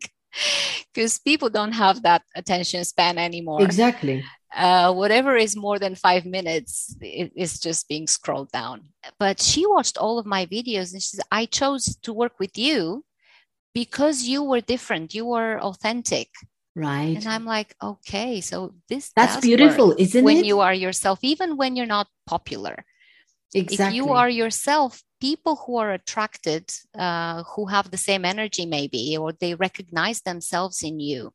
[0.94, 3.62] because people don't have that attention span anymore.
[3.62, 4.24] Exactly
[4.56, 8.82] uh, whatever is more than five minutes is just being scrolled down.
[9.20, 12.58] But she watched all of my videos and she said, I chose to work with
[12.58, 13.06] you
[13.74, 16.30] because you were different, you were authentic.
[16.76, 17.16] Right.
[17.18, 20.40] And I'm like, okay, so this that's beautiful, isn't when it?
[20.40, 22.86] When you are yourself, even when you're not popular.
[23.54, 23.88] Exactly.
[23.88, 29.18] If you are yourself, people who are attracted, uh, who have the same energy, maybe,
[29.18, 31.34] or they recognize themselves in you,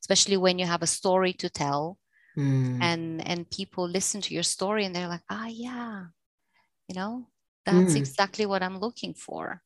[0.00, 1.98] especially when you have a story to tell,
[2.36, 2.78] mm.
[2.80, 6.04] and and people listen to your story and they're like ah yeah
[6.88, 7.26] you know
[7.64, 7.96] that's mm.
[7.96, 9.62] exactly what i'm looking for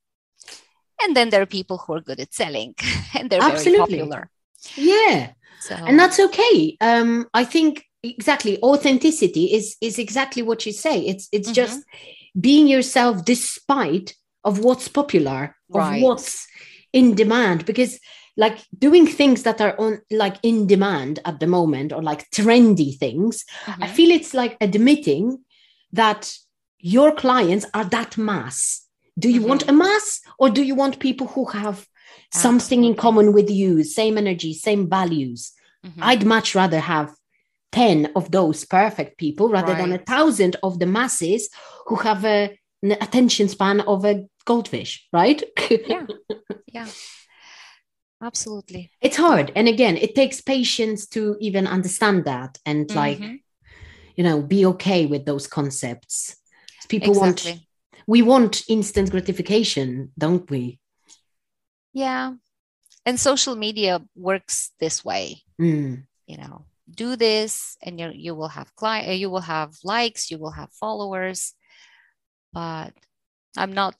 [1.02, 2.74] and then there are people who are good at selling
[3.18, 3.96] and they're Absolutely.
[3.96, 4.30] very popular
[4.76, 5.74] yeah so.
[5.74, 11.28] and that's okay um i think exactly authenticity is is exactly what you say it's
[11.32, 11.54] it's mm-hmm.
[11.54, 11.84] just
[12.38, 16.02] being yourself despite of what's popular of right.
[16.02, 16.46] what's
[16.96, 18.00] in demand because
[18.38, 22.96] like doing things that are on like in demand at the moment or like trendy
[22.96, 23.82] things mm-hmm.
[23.82, 25.38] i feel it's like admitting
[25.92, 26.34] that
[26.78, 28.86] your clients are that mass
[29.18, 29.50] do you mm-hmm.
[29.50, 31.86] want a mass or do you want people who have
[32.32, 35.52] something in common with you same energy same values
[35.84, 36.02] mm-hmm.
[36.02, 37.14] i'd much rather have
[37.72, 39.82] 10 of those perfect people rather right.
[39.82, 41.50] than a thousand of the masses
[41.86, 45.42] who have a, an attention span of a goldfish right?
[45.70, 46.06] Yeah.
[46.72, 46.88] Yeah.
[48.22, 48.90] Absolutely.
[49.00, 49.50] It's hard.
[49.56, 52.98] And again it takes patience to even understand that and mm-hmm.
[52.98, 53.20] like
[54.16, 56.36] you know be okay with those concepts.
[56.88, 57.52] People exactly.
[57.52, 57.62] want
[58.06, 60.78] we want instant gratification don't we?
[61.92, 62.34] Yeah.
[63.06, 65.42] And social media works this way.
[65.60, 66.04] Mm.
[66.26, 70.38] you know do this and you, you will have client you will have likes you
[70.38, 71.54] will have followers.
[72.52, 72.92] But
[73.56, 73.94] i'm not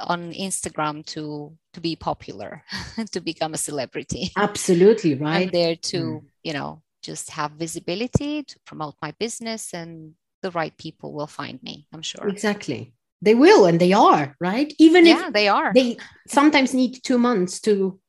[0.00, 2.64] on instagram to to be popular,
[3.12, 4.30] to become a celebrity.
[4.36, 5.42] Absolutely, right.
[5.42, 6.22] I'm there to, mm.
[6.42, 11.62] you know, just have visibility to promote my business and the right people will find
[11.62, 12.28] me, I'm sure.
[12.28, 12.94] Exactly.
[13.22, 14.72] They will and they are, right?
[14.78, 15.72] Even yeah, if they are.
[15.74, 18.00] They sometimes need 2 months to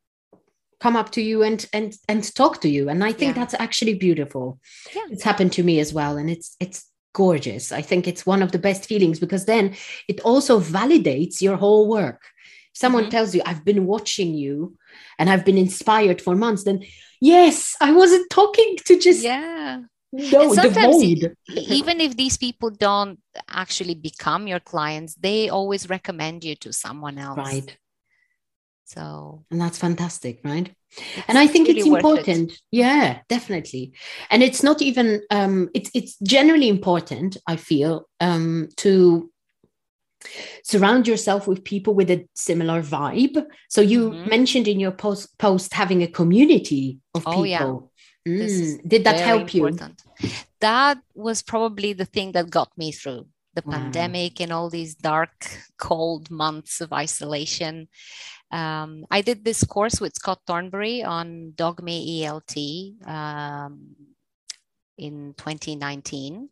[0.80, 3.44] come up to you and and and talk to you and I think yeah.
[3.44, 4.60] that's actually beautiful.
[4.96, 5.04] Yeah.
[5.12, 7.72] It's happened to me as well and it's it's gorgeous.
[7.72, 9.76] I think it's one of the best feelings because then
[10.08, 12.22] it also validates your whole work.
[12.74, 13.12] Someone mm-hmm.
[13.12, 14.78] tells you i've been watching you
[15.20, 16.84] and i've been inspired for months then
[17.20, 19.82] yes i wasn't talking to just yeah.
[20.14, 26.44] No the void even if these people don't actually become your clients they always recommend
[26.44, 27.38] you to someone else.
[27.38, 27.78] Right
[28.94, 30.68] so and that's fantastic right
[31.28, 32.28] and i think really it's worth it.
[32.28, 33.94] important yeah definitely
[34.30, 38.94] and it's not even um it's it's generally important i feel um to
[40.64, 43.38] surround yourself with people with a similar vibe
[43.70, 44.28] so you Mhm.
[44.36, 47.88] mentioned in your post post having a community of people Oh, yeah.
[48.28, 49.64] Mm, did that help you.
[50.60, 53.74] That was probably the thing that got me through the Wow.
[53.74, 57.88] pandemic and all these dark, cold months of isolation.
[58.52, 63.96] Um, I did this course with Scott Thornbury on Dogme ELT um,
[64.98, 66.50] in 2019.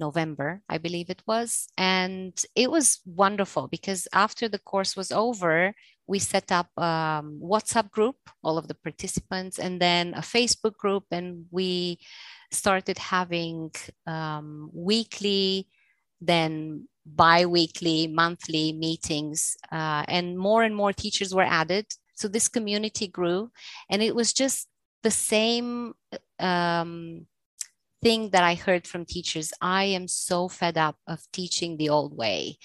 [0.00, 1.68] November, I believe it was.
[1.76, 5.74] And it was wonderful because after the course was over,
[6.06, 11.04] we set up um, WhatsApp group, all of the participants, and then a Facebook group,
[11.10, 11.98] and we
[12.52, 13.70] started having
[14.06, 15.68] um, weekly,
[16.20, 21.86] then bi-weekly, monthly meetings, uh, and more and more teachers were added.
[22.14, 23.50] So this community grew,
[23.90, 24.68] and it was just
[25.02, 25.94] the same
[26.38, 27.26] um,
[28.02, 29.52] thing that I heard from teachers.
[29.60, 32.58] I am so fed up of teaching the old way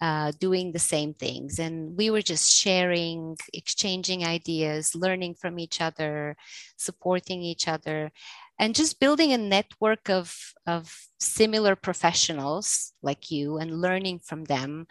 [0.00, 1.58] uh, doing the same things.
[1.58, 6.36] And we were just sharing, exchanging ideas, learning from each other,
[6.76, 8.12] supporting each other,
[8.58, 10.34] and just building a network of,
[10.66, 14.86] of similar professionals like you and learning from them,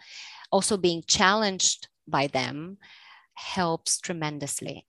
[0.50, 2.78] also being challenged by them
[3.34, 4.86] helps tremendously.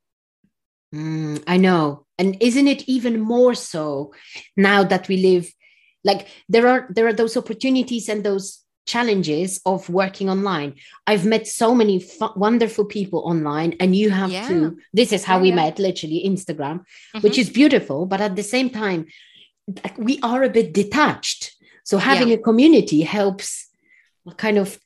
[0.94, 2.06] Mm, I know.
[2.18, 4.14] And isn't it even more so
[4.56, 5.52] now that we live
[6.04, 10.72] like there are there are those opportunities and those challenges of working online.
[11.06, 14.48] I've met so many fu- wonderful people online and you have Yeah.
[14.50, 14.58] to
[15.00, 15.62] this is how Yeah, we yeah.
[15.64, 16.78] met literally Instagram,
[17.14, 17.22] Mhm.
[17.24, 19.02] which is beautiful, but at the same time
[20.08, 21.42] we are a bit detached.
[21.84, 23.48] So having a community helps
[24.38, 24.80] kind of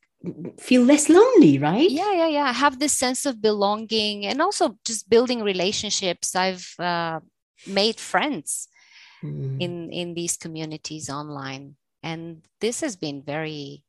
[0.68, 1.90] feel less lonely, right?
[1.90, 7.18] yeah yeah yeah have this sense of belonging and also just building relationships i've uh,
[7.80, 8.68] made friends
[9.24, 9.58] Mm.
[9.66, 11.66] in in these communities online
[12.10, 12.22] and
[12.64, 13.84] this has been very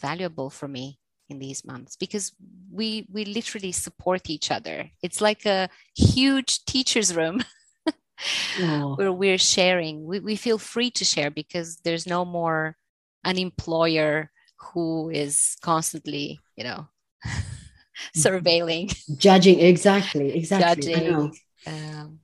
[0.00, 2.32] valuable for me in these months because
[2.72, 4.90] we we literally support each other.
[5.02, 7.44] It's like a huge teachers room
[8.60, 8.96] Oh.
[8.96, 10.04] where we're sharing.
[10.04, 12.76] We, we feel free to share because there's no more
[13.24, 14.30] an employer
[14.72, 16.88] who is constantly you know
[18.16, 18.96] surveilling.
[19.18, 20.94] Judging exactly, exactly.
[20.94, 21.32] Judging
[21.66, 22.20] um,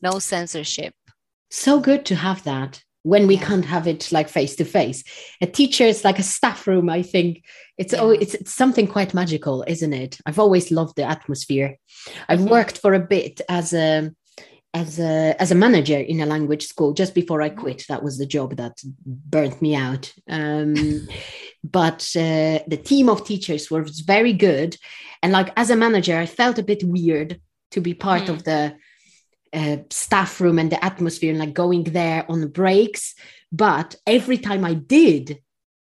[0.00, 0.94] no censorship.
[1.50, 3.44] So good to have that when we Yeah.
[3.46, 5.04] can't have it like face to face
[5.40, 7.44] a teacher is like a staff room i think
[7.78, 8.00] it's Yeah.
[8.02, 11.76] oh it's, it's something quite magical isn't it i've always loved the atmosphere
[12.28, 12.50] i've Mhm.
[12.50, 14.10] worked for a bit as a
[14.74, 18.18] as a as a manager in a language school just before i quit that was
[18.18, 20.74] the job that burnt me out um,
[21.64, 24.76] but uh, the team of teachers was very good
[25.22, 28.28] and like as a manager i felt a bit weird to be part Mhm.
[28.28, 28.74] of the
[29.52, 33.14] uh, staff room and the atmosphere and like going there on breaks.
[33.50, 35.40] But every time i did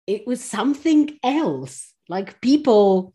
[0.09, 1.93] it was something else.
[2.09, 3.13] Like people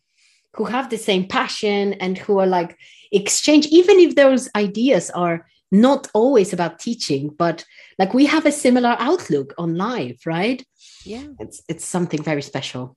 [0.54, 2.78] who have the same passion and who are like
[3.10, 7.64] exchange even if those ideas are not always about teaching but
[7.98, 10.64] like we have a similar outlook on life right?
[11.04, 11.26] Yeah.
[11.40, 12.96] It's it's something very special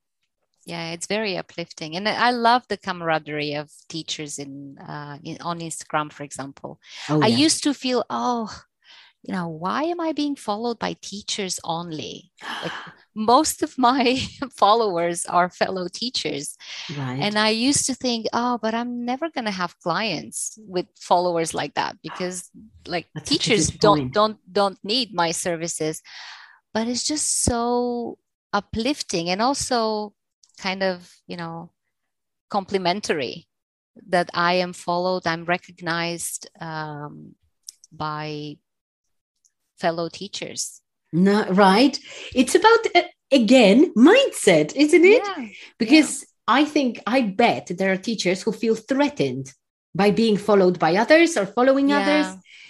[0.67, 1.95] yeah it's very uplifting.
[1.95, 6.80] And i love the camaraderie of teachers in, uh, in on instagram for example.
[7.10, 7.38] Oh i yeah.
[7.45, 8.53] used to feel oh
[9.23, 12.32] you know why am i being followed by teachers only?
[12.62, 12.73] Like
[13.15, 14.21] most of my
[14.56, 16.58] followers are fellow teachers.
[16.97, 17.19] Right.
[17.21, 21.53] And i used to think oh but i'm never going to have clients with followers
[21.53, 22.51] like that because
[22.86, 26.01] like That's teachers don't don't don't need my services.
[26.73, 28.19] But it's just so
[28.53, 29.30] uplifting.
[29.30, 30.13] And also
[30.58, 31.70] kind of you know
[32.50, 33.48] complimentary
[34.10, 37.36] that i am followed i'm recognized um,
[37.91, 38.58] by
[39.78, 40.82] fellow teachers.
[41.14, 41.97] No right?
[42.36, 45.24] It's about uh, again mindset isn't it?
[45.26, 45.47] Yeah
[45.78, 49.53] because I think I bet there are teachers who feel threatened
[49.93, 52.28] by being followed by others or following others.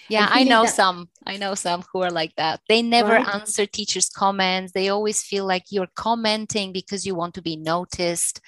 [0.09, 1.09] Yeah, I know that- some.
[1.25, 2.61] I know some who are like that.
[2.69, 3.27] They never Right.
[3.27, 4.71] answer teachers' comments.
[4.71, 8.39] They always feel like you're commenting because you want to be noticed.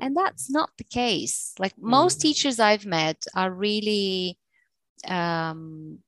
[0.00, 1.54] And that's not the case.
[1.58, 2.22] Like most Mm.
[2.22, 4.38] teachers I've met are really
[5.06, 5.98] um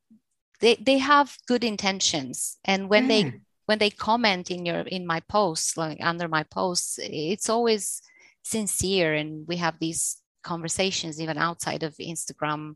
[0.61, 2.59] they they have good intentions.
[2.65, 3.09] And when Yeah.
[3.09, 8.03] they when they comment in your in my posts, like under my posts, it's always
[8.43, 12.75] sincere and we have these conversations even outside of Instagram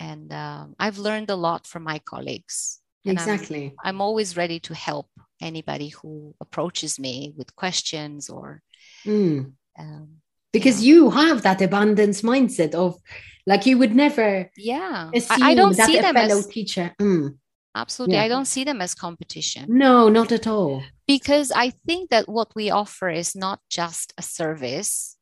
[0.00, 2.80] and um, I've learned a lot from my colleagues.
[3.04, 3.74] exactly.
[3.84, 5.08] I'm, I'm, always ready to help
[5.40, 8.62] anybody who approaches me with questions or.
[9.04, 9.52] Mm.
[9.78, 10.08] Um,
[10.52, 11.04] because you, know.
[11.04, 12.98] you have that abundance mindset of
[13.46, 17.36] like you would never yeah I, I, don't see them fellow as teacher mm.
[17.74, 18.24] absolutely yeah.
[18.24, 22.54] i don't see them as competition no not at all because i think that what
[22.54, 25.17] we offer is not just a service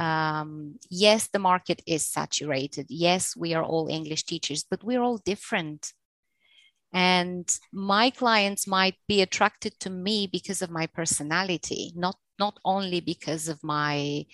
[0.00, 5.18] um, yes the market is saturated yes we are all english teachers but we're all
[5.18, 5.92] different
[6.94, 13.00] and my clients might be attracted to me because of my personality not not only
[13.00, 14.24] because of my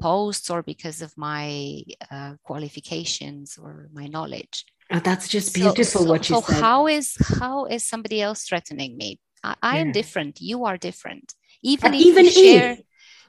[0.00, 4.64] posts or because of my uh, qualifications or my knowledge.
[4.90, 8.44] Oh, that's just beautiful so, what so, you so how is how is somebody else
[8.44, 9.20] threatening me?
[9.42, 9.82] I, I yeah.
[9.82, 10.40] am different.
[10.40, 11.34] You are different.
[11.62, 12.80] Even if even share, if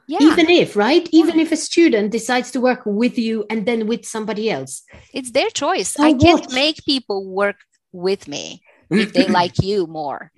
[0.07, 0.19] yeah.
[0.21, 4.05] even if right even if a student decides to work with you and then with
[4.05, 4.83] somebody else
[5.13, 6.21] it's their choice so i what?
[6.21, 7.57] can't make people work
[7.91, 10.31] with me if they like you more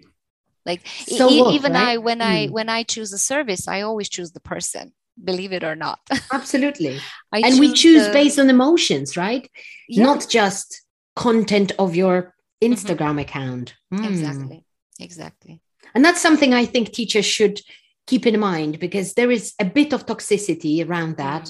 [0.65, 1.89] like so e- what, even right?
[1.89, 2.25] i when mm.
[2.25, 4.93] i when i choose a service i always choose the person
[5.23, 5.99] believe it or not.
[6.31, 6.99] Absolutely.
[7.31, 8.13] and choose we choose the...
[8.13, 9.49] based on emotions, right?
[9.87, 10.03] Yeah.
[10.03, 10.81] Not just
[11.15, 12.73] content of your mm-hmm.
[12.73, 13.19] Instagram mm-hmm.
[13.19, 13.75] account.
[13.93, 14.09] Mm.
[14.09, 14.65] Exactly.
[14.99, 15.61] Exactly.
[15.93, 17.61] And that's something I think teachers should
[18.07, 21.49] keep in mind because there is a bit of toxicity around that.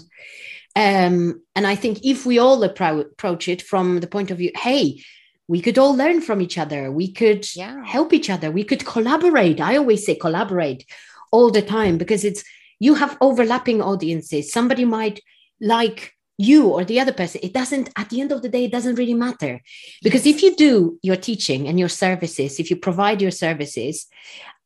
[0.78, 1.08] Mm.
[1.08, 4.52] Um, and I think if we all appro- approach it from the point of view,
[4.56, 5.02] hey,
[5.48, 7.86] we could all learn from each other, we could yeah.
[7.86, 9.62] help each other, we could collaborate.
[9.62, 10.86] I always say collaborate
[11.32, 12.44] all the time because it's
[12.80, 15.20] you have overlapping audiences somebody might
[15.62, 18.72] like you or the other person it doesn't at the end of the day it
[18.72, 19.62] doesn't really matter
[20.02, 24.08] because if you do your teaching and your services if you provide your services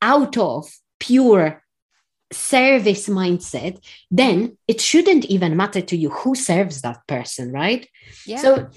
[0.02, 0.68] out of
[1.00, 1.64] pure
[2.32, 7.88] service mindset then it shouldn't even matter to you who serves that person right
[8.26, 8.38] yeah.
[8.38, 8.70] so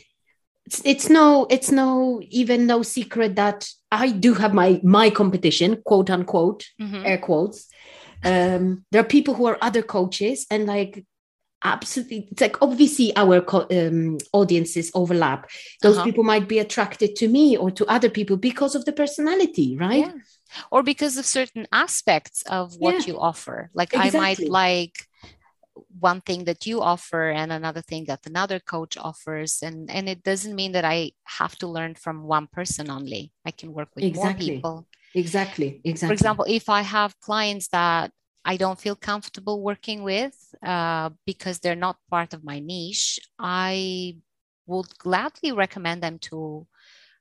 [0.64, 5.82] it's, it's no it's no even no secret that i do have my my competition
[5.84, 7.02] quote unquote mm-hmm.
[7.04, 7.68] air quotes
[8.24, 11.04] um, there are people who are other coaches and like
[11.64, 15.50] absolutely it's like obviously our co- um, audiences overlap
[15.82, 16.04] those uh-huh.
[16.04, 20.06] people might be attracted to me or to other people because of the personality right
[20.06, 20.12] yeah.
[20.70, 23.06] Or because of certain aspects of what yeah.
[23.06, 24.18] you offer like exactly.
[24.18, 25.06] i might like
[25.98, 30.22] one thing that you offer and another thing that another coach offers and and it
[30.22, 34.04] doesn't mean that i have to learn from one person only i can work with
[34.04, 34.46] exactly.
[34.46, 35.80] more people Exactly.
[35.84, 36.08] Exactly.
[36.08, 38.12] For example, if I have clients that
[38.44, 40.34] I don't feel comfortable working with
[40.64, 44.16] uh, because they're not part of my niche, I
[44.66, 46.66] would gladly recommend them to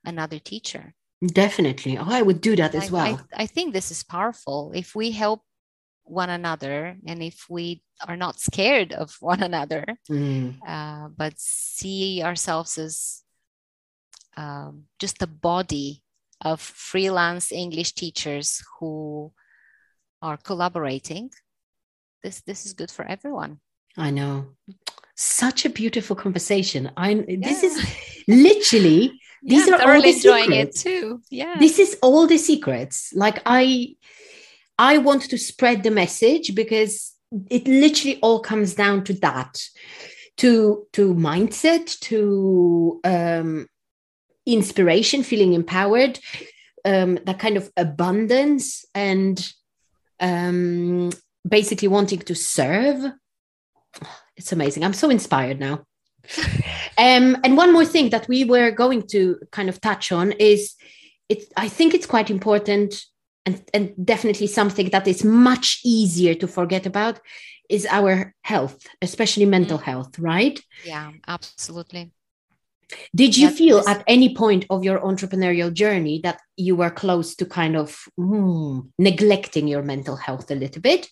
[0.04, 0.94] another teacher.
[1.24, 1.98] Definitely.
[1.98, 3.20] Oh, I would do that as well.
[3.32, 4.72] I, I think this is powerful.
[4.74, 5.42] If we help
[6.04, 10.56] one another and if we are not scared of one another, mm.
[10.66, 13.22] uh, but see ourselves as
[14.36, 16.02] um, just a body
[16.40, 19.32] of freelance English teachers who
[20.20, 21.30] are collaborating,
[22.22, 23.60] this this is good for everyone.
[23.96, 24.46] I know.
[25.14, 26.90] Such a beautiful conversation.
[26.96, 27.36] I yeah.
[27.42, 27.84] this is
[28.28, 30.86] literally these yeah, are all the enjoying secrets.
[30.86, 31.22] it too.
[31.30, 31.56] Yeah.
[31.58, 33.12] This is all the secrets.
[33.14, 33.96] Like I
[34.78, 37.12] I want to spread the message because
[37.50, 39.60] it literally all comes down to that
[40.38, 43.66] to to mindset to um
[44.46, 46.18] inspiration, feeling empowered,
[46.84, 49.52] um, that kind of abundance, and
[50.20, 51.10] um,
[51.46, 53.12] basically wanting to serve.
[54.34, 54.82] It's amazing.
[54.82, 55.84] I'm so inspired now.
[56.98, 60.74] um, and one more thing that we were going to kind of touch on is
[61.28, 61.44] it.
[61.56, 63.04] I think it's quite important
[63.46, 67.20] and, and definitely something that is much easier to forget about
[67.68, 69.82] is our health, especially mental mm.
[69.82, 70.60] health, right?
[70.84, 72.12] Yeah, absolutely.
[73.14, 77.46] Did you feel at any point of your entrepreneurial journey that you were close to
[77.46, 81.08] kind of mm, neglecting your mental health a little bit?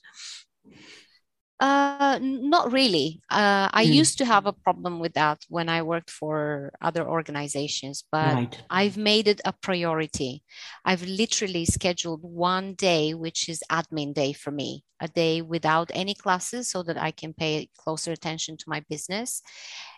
[1.61, 3.21] Uh, not really.
[3.29, 3.93] Uh, I mm.
[3.93, 8.63] used to have a problem with that when I worked for other organizations, but right.
[8.71, 10.43] I've made it a priority.
[10.87, 16.15] I've literally scheduled one day, which is admin day for me, a day without any
[16.15, 19.43] classes so that I can pay closer attention to my business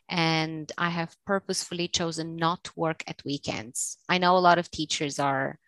[0.08, 3.98] and I have purposefully chosen not to work at weekends.
[4.08, 5.58] I know a lot of teachers are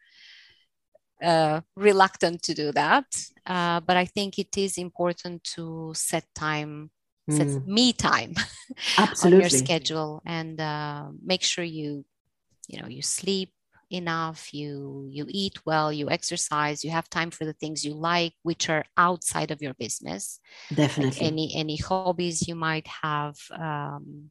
[1.22, 3.06] uh, reluctant to do that,
[3.46, 6.90] uh, but I think it is important to set time,
[7.30, 7.36] mm.
[7.36, 8.34] set me time
[9.24, 12.04] on your schedule, and uh, make sure you,
[12.68, 13.50] you know, you sleep
[13.90, 18.32] enough you you eat well you exercise you have time for the things you like
[18.42, 20.40] which are outside of your business.
[20.74, 21.10] Definitely.
[21.10, 24.30] Like any any hobbies you might have um,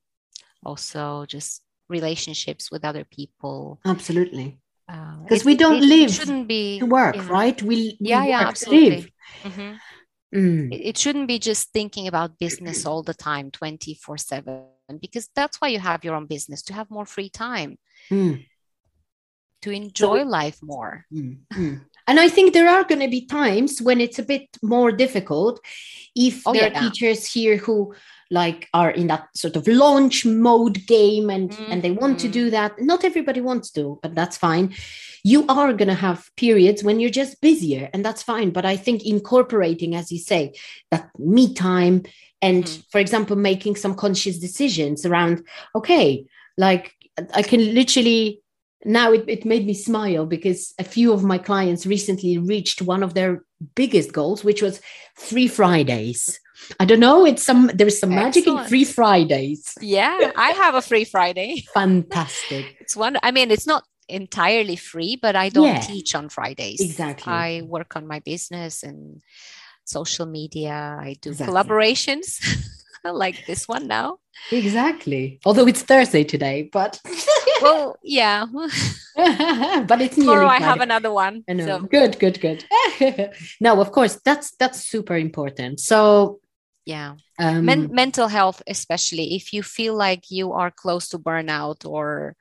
[0.65, 3.79] also just relationships with other people.
[3.85, 8.47] Absolutely Because it- we don't it live shouldn't be to work right we, we Yeah,
[8.47, 8.89] absolutely.
[8.89, 9.09] live
[9.45, 9.79] Mhm.
[10.35, 14.63] Mm, it it shouldn't be just thinking about business all the time 24 7
[14.99, 17.77] because that's why you have your own business to have more free time
[18.11, 18.43] mm,
[19.61, 21.81] to enjoy life more mm, mm.
[22.07, 25.59] and i think there are going to be times when it's a bit more difficult
[26.15, 26.77] if Oh, there yeah.
[26.77, 27.93] are teachers here who
[28.41, 32.49] like are in that sort of launch mode game and and they want to do
[32.49, 32.71] that.
[32.91, 34.67] Not everybody wants to but that's fine.
[35.33, 38.49] You are going to have periods when you're just busier and that's fine.
[38.57, 40.41] But i think incorporating as you say
[40.91, 41.03] that
[41.33, 41.95] me time
[42.49, 42.83] and Mhm.
[42.91, 45.35] for example making some conscious decisions around
[45.79, 46.25] okay
[46.65, 46.85] like
[47.39, 48.21] i can literally
[48.99, 53.03] now it, it made me smile because a few of my clients recently reached one
[53.05, 53.31] of their
[53.81, 54.81] biggest goals which was
[55.29, 56.21] free fridays
[56.79, 60.81] i don't know it's some there's some magic in free fridays yeah i have a
[60.81, 65.79] free friday fantastic it's one i mean it's not entirely free but i don't Yeah.
[65.79, 67.31] teach on fridays Exactly.
[67.31, 69.21] i work on my business and
[69.85, 71.53] social media i do Exactly.
[71.53, 72.39] collaborations
[73.05, 74.17] like this one now
[74.51, 76.99] exactly although it's thursday today but
[77.61, 78.45] well yeah
[79.15, 81.65] but it's nearly tomorrow i have another one I know.
[81.65, 82.63] so Good, good, good.
[83.59, 85.79] no, of course, that's that's super important.
[85.81, 86.39] So,
[86.85, 87.15] yeah.
[87.39, 92.35] Um, Men- mental health especially if you feel like you are close to burnout or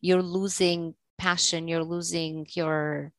[0.00, 3.12] you're losing passion you're losing your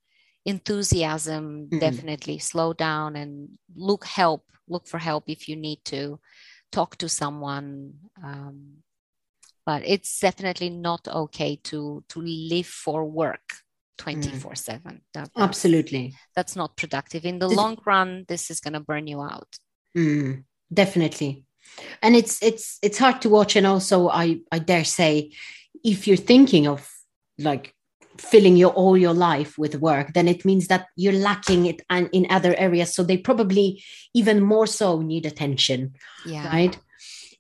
[0.46, 1.80] enthusiasm Mhm.
[1.80, 6.20] definitely slow down and look help look for help if you need to
[6.72, 8.84] talk to someone um,
[9.66, 13.48] but it's definitely not okay to to live for work
[13.98, 17.26] 24 7 that, absolutely, that's not productive.
[17.26, 19.52] In the This- long run this is going to burn you out.
[19.98, 21.44] Mm, definitely,
[22.02, 23.56] and it's it's it's hard to watch.
[23.56, 25.32] And also, I I dare say,
[25.84, 26.90] if you're thinking of
[27.38, 27.74] like
[28.18, 32.10] filling your all your life with work, then it means that you're lacking it and
[32.12, 32.94] in other areas.
[32.94, 35.94] So they probably even more so need attention.
[36.26, 36.78] yeah right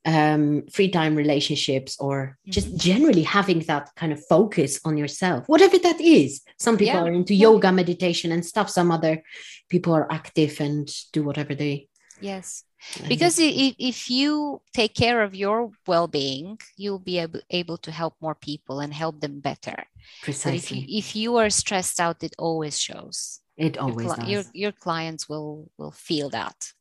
[0.05, 2.77] um free time relationships or just Mhm.
[2.77, 7.11] generally having that kind of focus on yourself whatever that is some people Yeah, are
[7.19, 9.21] into yoga meditation and stuff some other
[9.69, 11.87] people are active and do whatever they
[12.21, 12.63] yes
[13.07, 18.15] because if, if you take care of your well-being you'll be able, able to help
[18.21, 19.75] more people and help them better.
[19.75, 19.85] But
[20.17, 20.79] if precisely.
[20.79, 23.41] you, if you are stressed out it always shows.
[23.57, 24.29] It your, always cli- does.
[24.29, 26.73] your, your clients will will feel that.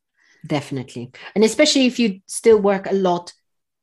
[0.47, 1.11] Definitely.
[1.35, 3.33] And especially if you still work a lot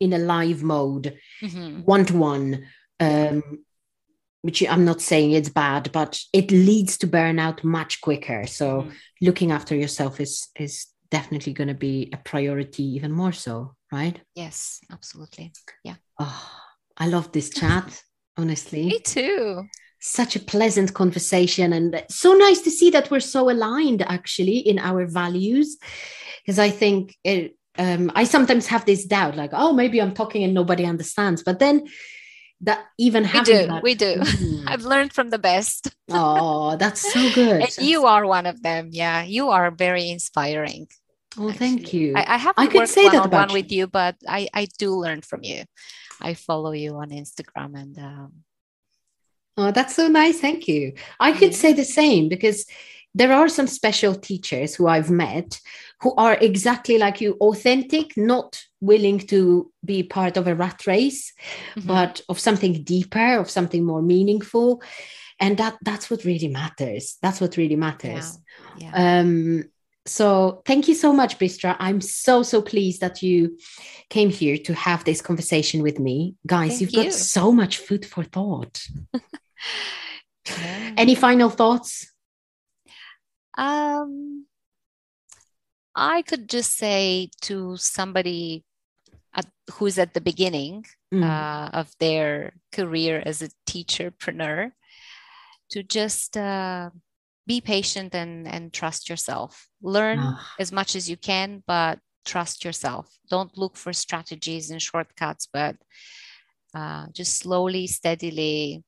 [0.00, 1.18] in a live mode.
[1.42, 1.84] Mhm.
[1.84, 2.64] one-to-one
[3.00, 3.42] um
[4.42, 8.46] which i'm not saying it's bad but it leads to burnout much quicker.
[8.46, 8.92] So Mhm.
[9.20, 14.20] looking after yourself is is definitely going to be a priority even more so right?
[14.34, 15.52] Yes absolutely.
[15.84, 15.94] Yeah.
[16.18, 16.50] oh
[16.98, 18.02] i love this chat
[18.36, 18.86] honestly.
[18.86, 19.62] Me too.
[20.00, 24.78] Such a pleasant conversation and so nice to see that we're so aligned actually in
[24.78, 25.78] our values
[26.44, 30.44] because i think it, um, i sometimes have this doubt like oh maybe i'm talking
[30.44, 31.84] and nobody understands but then
[32.62, 34.64] that even we do that we do Mm.
[34.70, 38.88] i've learned from the best oh that's so good and you are one of them
[38.92, 40.88] yeah you are very inspiring
[41.38, 43.52] oh thank you I, I haven't I could worked say that one-on-one you.
[43.52, 45.64] with you, but I, I do learn from you.
[46.22, 48.32] I follow you on Instagram and um,
[49.58, 50.38] Oh, that's so nice.
[50.40, 50.92] Thank you.
[51.18, 51.58] I could Yeah.
[51.58, 52.66] say the same because
[53.14, 55.60] there are some special teachers who I've met
[56.02, 61.32] who are exactly like you, authentic, not willing to be part of a rat race,
[61.76, 61.86] mhm.
[61.86, 64.82] but of something deeper, of something more meaningful.
[65.38, 67.18] And that that's what really matters.
[67.20, 68.38] That's what really matters.
[68.78, 69.20] yeah.
[69.20, 69.64] Um,
[70.06, 71.76] so thank you so much, Bistra.
[71.80, 73.58] I'm so, so pleased that you
[74.08, 76.36] came here to have this conversation with me.
[76.46, 77.02] Guys, Thank you've you.
[77.04, 78.86] got so much food for thought.
[80.48, 80.92] Yeah.
[80.96, 82.12] Any final thoughts?
[83.58, 84.46] Um,
[85.94, 88.62] I could just say to somebody
[89.36, 90.84] at, who's at the beginning
[91.14, 91.22] Mm.
[91.22, 94.72] uh, of their career as a teacherpreneur
[95.70, 96.90] to just uh,
[97.46, 99.68] be patient and, and trust yourself.
[99.80, 100.54] Learn Ah.
[100.58, 103.06] as much as you can, but trust yourself.
[103.30, 105.76] Don't look for strategies and shortcuts, but
[106.74, 108.82] uh, just slowly, steadily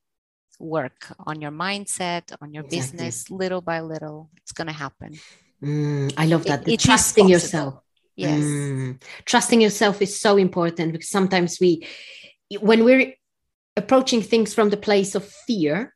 [0.59, 2.97] work on your mindset, on your Exactly.
[2.97, 4.29] business, little by little.
[4.41, 5.17] It's going to happen.
[5.63, 6.65] Mm, I love It- that.
[6.65, 7.75] The it trusting yourself.
[8.19, 8.43] Yes.
[8.43, 9.01] Mm.
[9.25, 11.87] Trusting yourself is so important because sometimes we,
[12.59, 13.13] when we're
[13.77, 15.93] approaching things from the place of fear,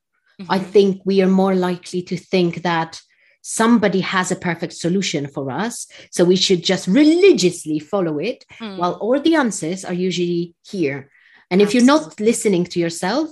[0.50, 0.66] I Mhm.
[0.74, 3.02] think we are more likely to think that
[3.42, 5.88] somebody has a perfect solution for us.
[6.12, 8.78] So we should just religiously follow it Mm.
[8.80, 11.10] while all the answers are usually here.
[11.52, 13.30] And if you're not listening to yourself,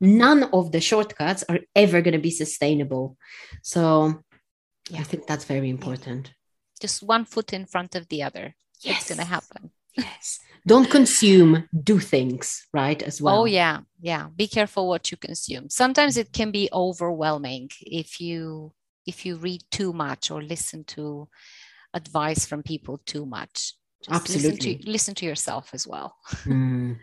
[0.00, 3.16] none of the shortcuts are ever going to be sustainable.
[3.62, 4.22] So
[4.90, 5.00] yeah.
[5.00, 6.32] I think that's very important.
[6.78, 8.54] Just one foot in front of the other.
[8.80, 9.00] Yes.
[9.00, 9.70] It's going to happen.
[9.96, 10.40] Yes.
[10.66, 13.02] Don't consume, do things, right?
[13.02, 13.40] As well.
[13.40, 13.80] Oh, yeah.
[14.00, 14.28] Yeah.
[14.34, 15.70] Be careful what you consume.
[15.70, 18.72] Sometimes it can be overwhelming if you
[19.06, 21.26] if you read too much or listen to
[21.94, 23.72] advice from people too much.
[24.02, 24.50] Just Absolutely.
[24.50, 26.14] Listen to, listen to yourself as well.
[26.44, 26.98] mm.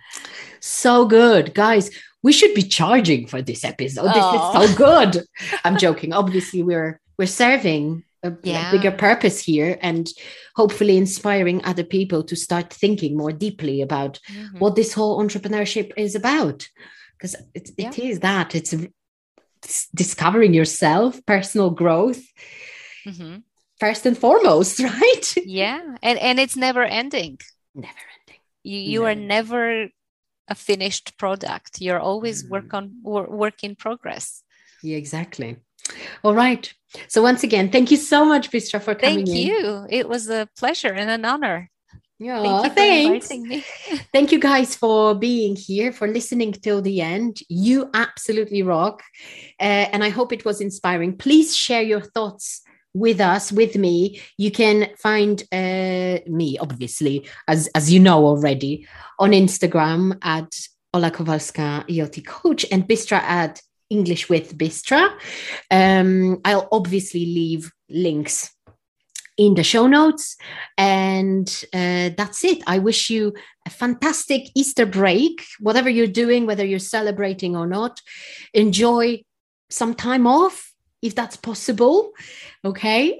[0.60, 1.54] So good.
[1.56, 1.90] Guys,
[2.22, 4.12] we should be charging for this episode.
[4.14, 4.54] Oh.
[4.54, 5.26] This is so good.
[5.66, 6.14] I'm joking.
[6.14, 8.72] Obviously, we're we're serving a, yeah.
[8.72, 10.10] bigger purpose here and
[10.56, 14.60] hopefully inspiring other people to start thinking more deeply about mm-hmm.
[14.60, 16.68] what this whole entrepreneurship is about.
[17.18, 17.90] Because it, yeah.
[17.90, 22.22] it is that it's, it's, discovering yourself, personal growth.
[23.08, 23.38] Mm-hmm
[23.80, 25.36] first and foremost, right?
[25.46, 27.40] Yeah, and and it's never ending.
[27.74, 28.42] Never ending.
[28.64, 29.10] You you never.
[29.10, 29.88] are never
[30.48, 31.82] a finished product.
[31.82, 32.50] You're always mm.
[32.50, 34.44] work on work in progress.
[34.84, 35.58] Yeah, exactly.
[36.24, 36.72] All right.
[37.08, 39.26] So once again, thank you so much, Bistra, for coming.
[39.26, 39.86] Thank you.
[39.90, 41.70] It was a pleasure and an honor.
[42.18, 43.28] Yeah, thank thanks.
[44.14, 47.40] Thank you guys for being here, for listening till the end.
[47.50, 49.04] You absolutely rock.
[49.60, 51.18] Uh, and I hope it was inspiring.
[51.18, 52.62] Please share your thoughts
[52.96, 58.88] with us, with me, you can find uh, me, obviously, as, as you know already,
[59.20, 60.56] on Instagram at
[60.94, 65.10] Ola Kowalska ELT Coach and Bistra at English with Bistra.
[65.70, 68.52] Um, I'll obviously leave links
[69.38, 70.38] in the show notes.
[70.78, 72.64] And uh, that's it.
[72.68, 73.34] I wish you
[73.66, 78.02] a fantastic Easter break, whatever you're doing, whether you're celebrating or not.
[78.54, 79.22] Enjoy
[79.70, 80.72] some time off
[81.02, 82.12] if that's possible.
[82.64, 83.18] Okay.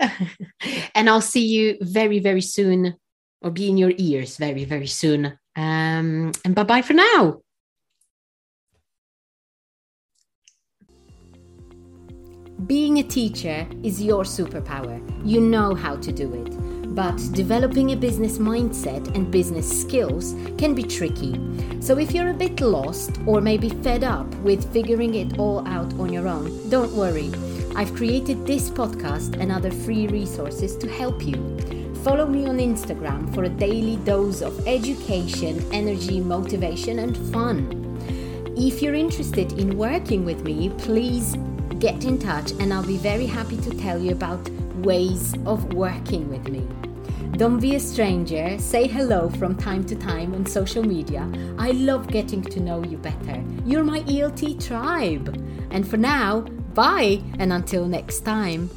[0.96, 2.96] and I'll see you very, very soon
[3.42, 5.38] or be in your ears very, very soon.
[5.56, 7.42] Um, and bye bye for now.
[12.64, 15.02] Being a teacher is your superpower.
[15.26, 16.96] You know how to do it.
[16.96, 21.38] But developing a business mindset and business skills can be tricky.
[21.82, 25.94] So if you're a bit lost or maybe fed up with figuring it all out
[26.00, 27.30] on your own, don't worry.
[27.76, 31.36] I've created this podcast and other free resources to help you.
[32.06, 37.82] Follow me on Instagram for a daily dose of education, energy, motivation, and fun.
[38.56, 41.36] If you're interested in working with me, please
[41.86, 44.50] get in touch and I'll be very happy to tell you about
[44.90, 46.68] ways of working with me.
[47.38, 51.30] Don't be a stranger, say hello from time to time on social media.
[51.60, 53.44] I love getting to know you better.
[53.68, 55.28] You're my ELT tribe.
[55.70, 58.70] And for now, Bye, and until next time.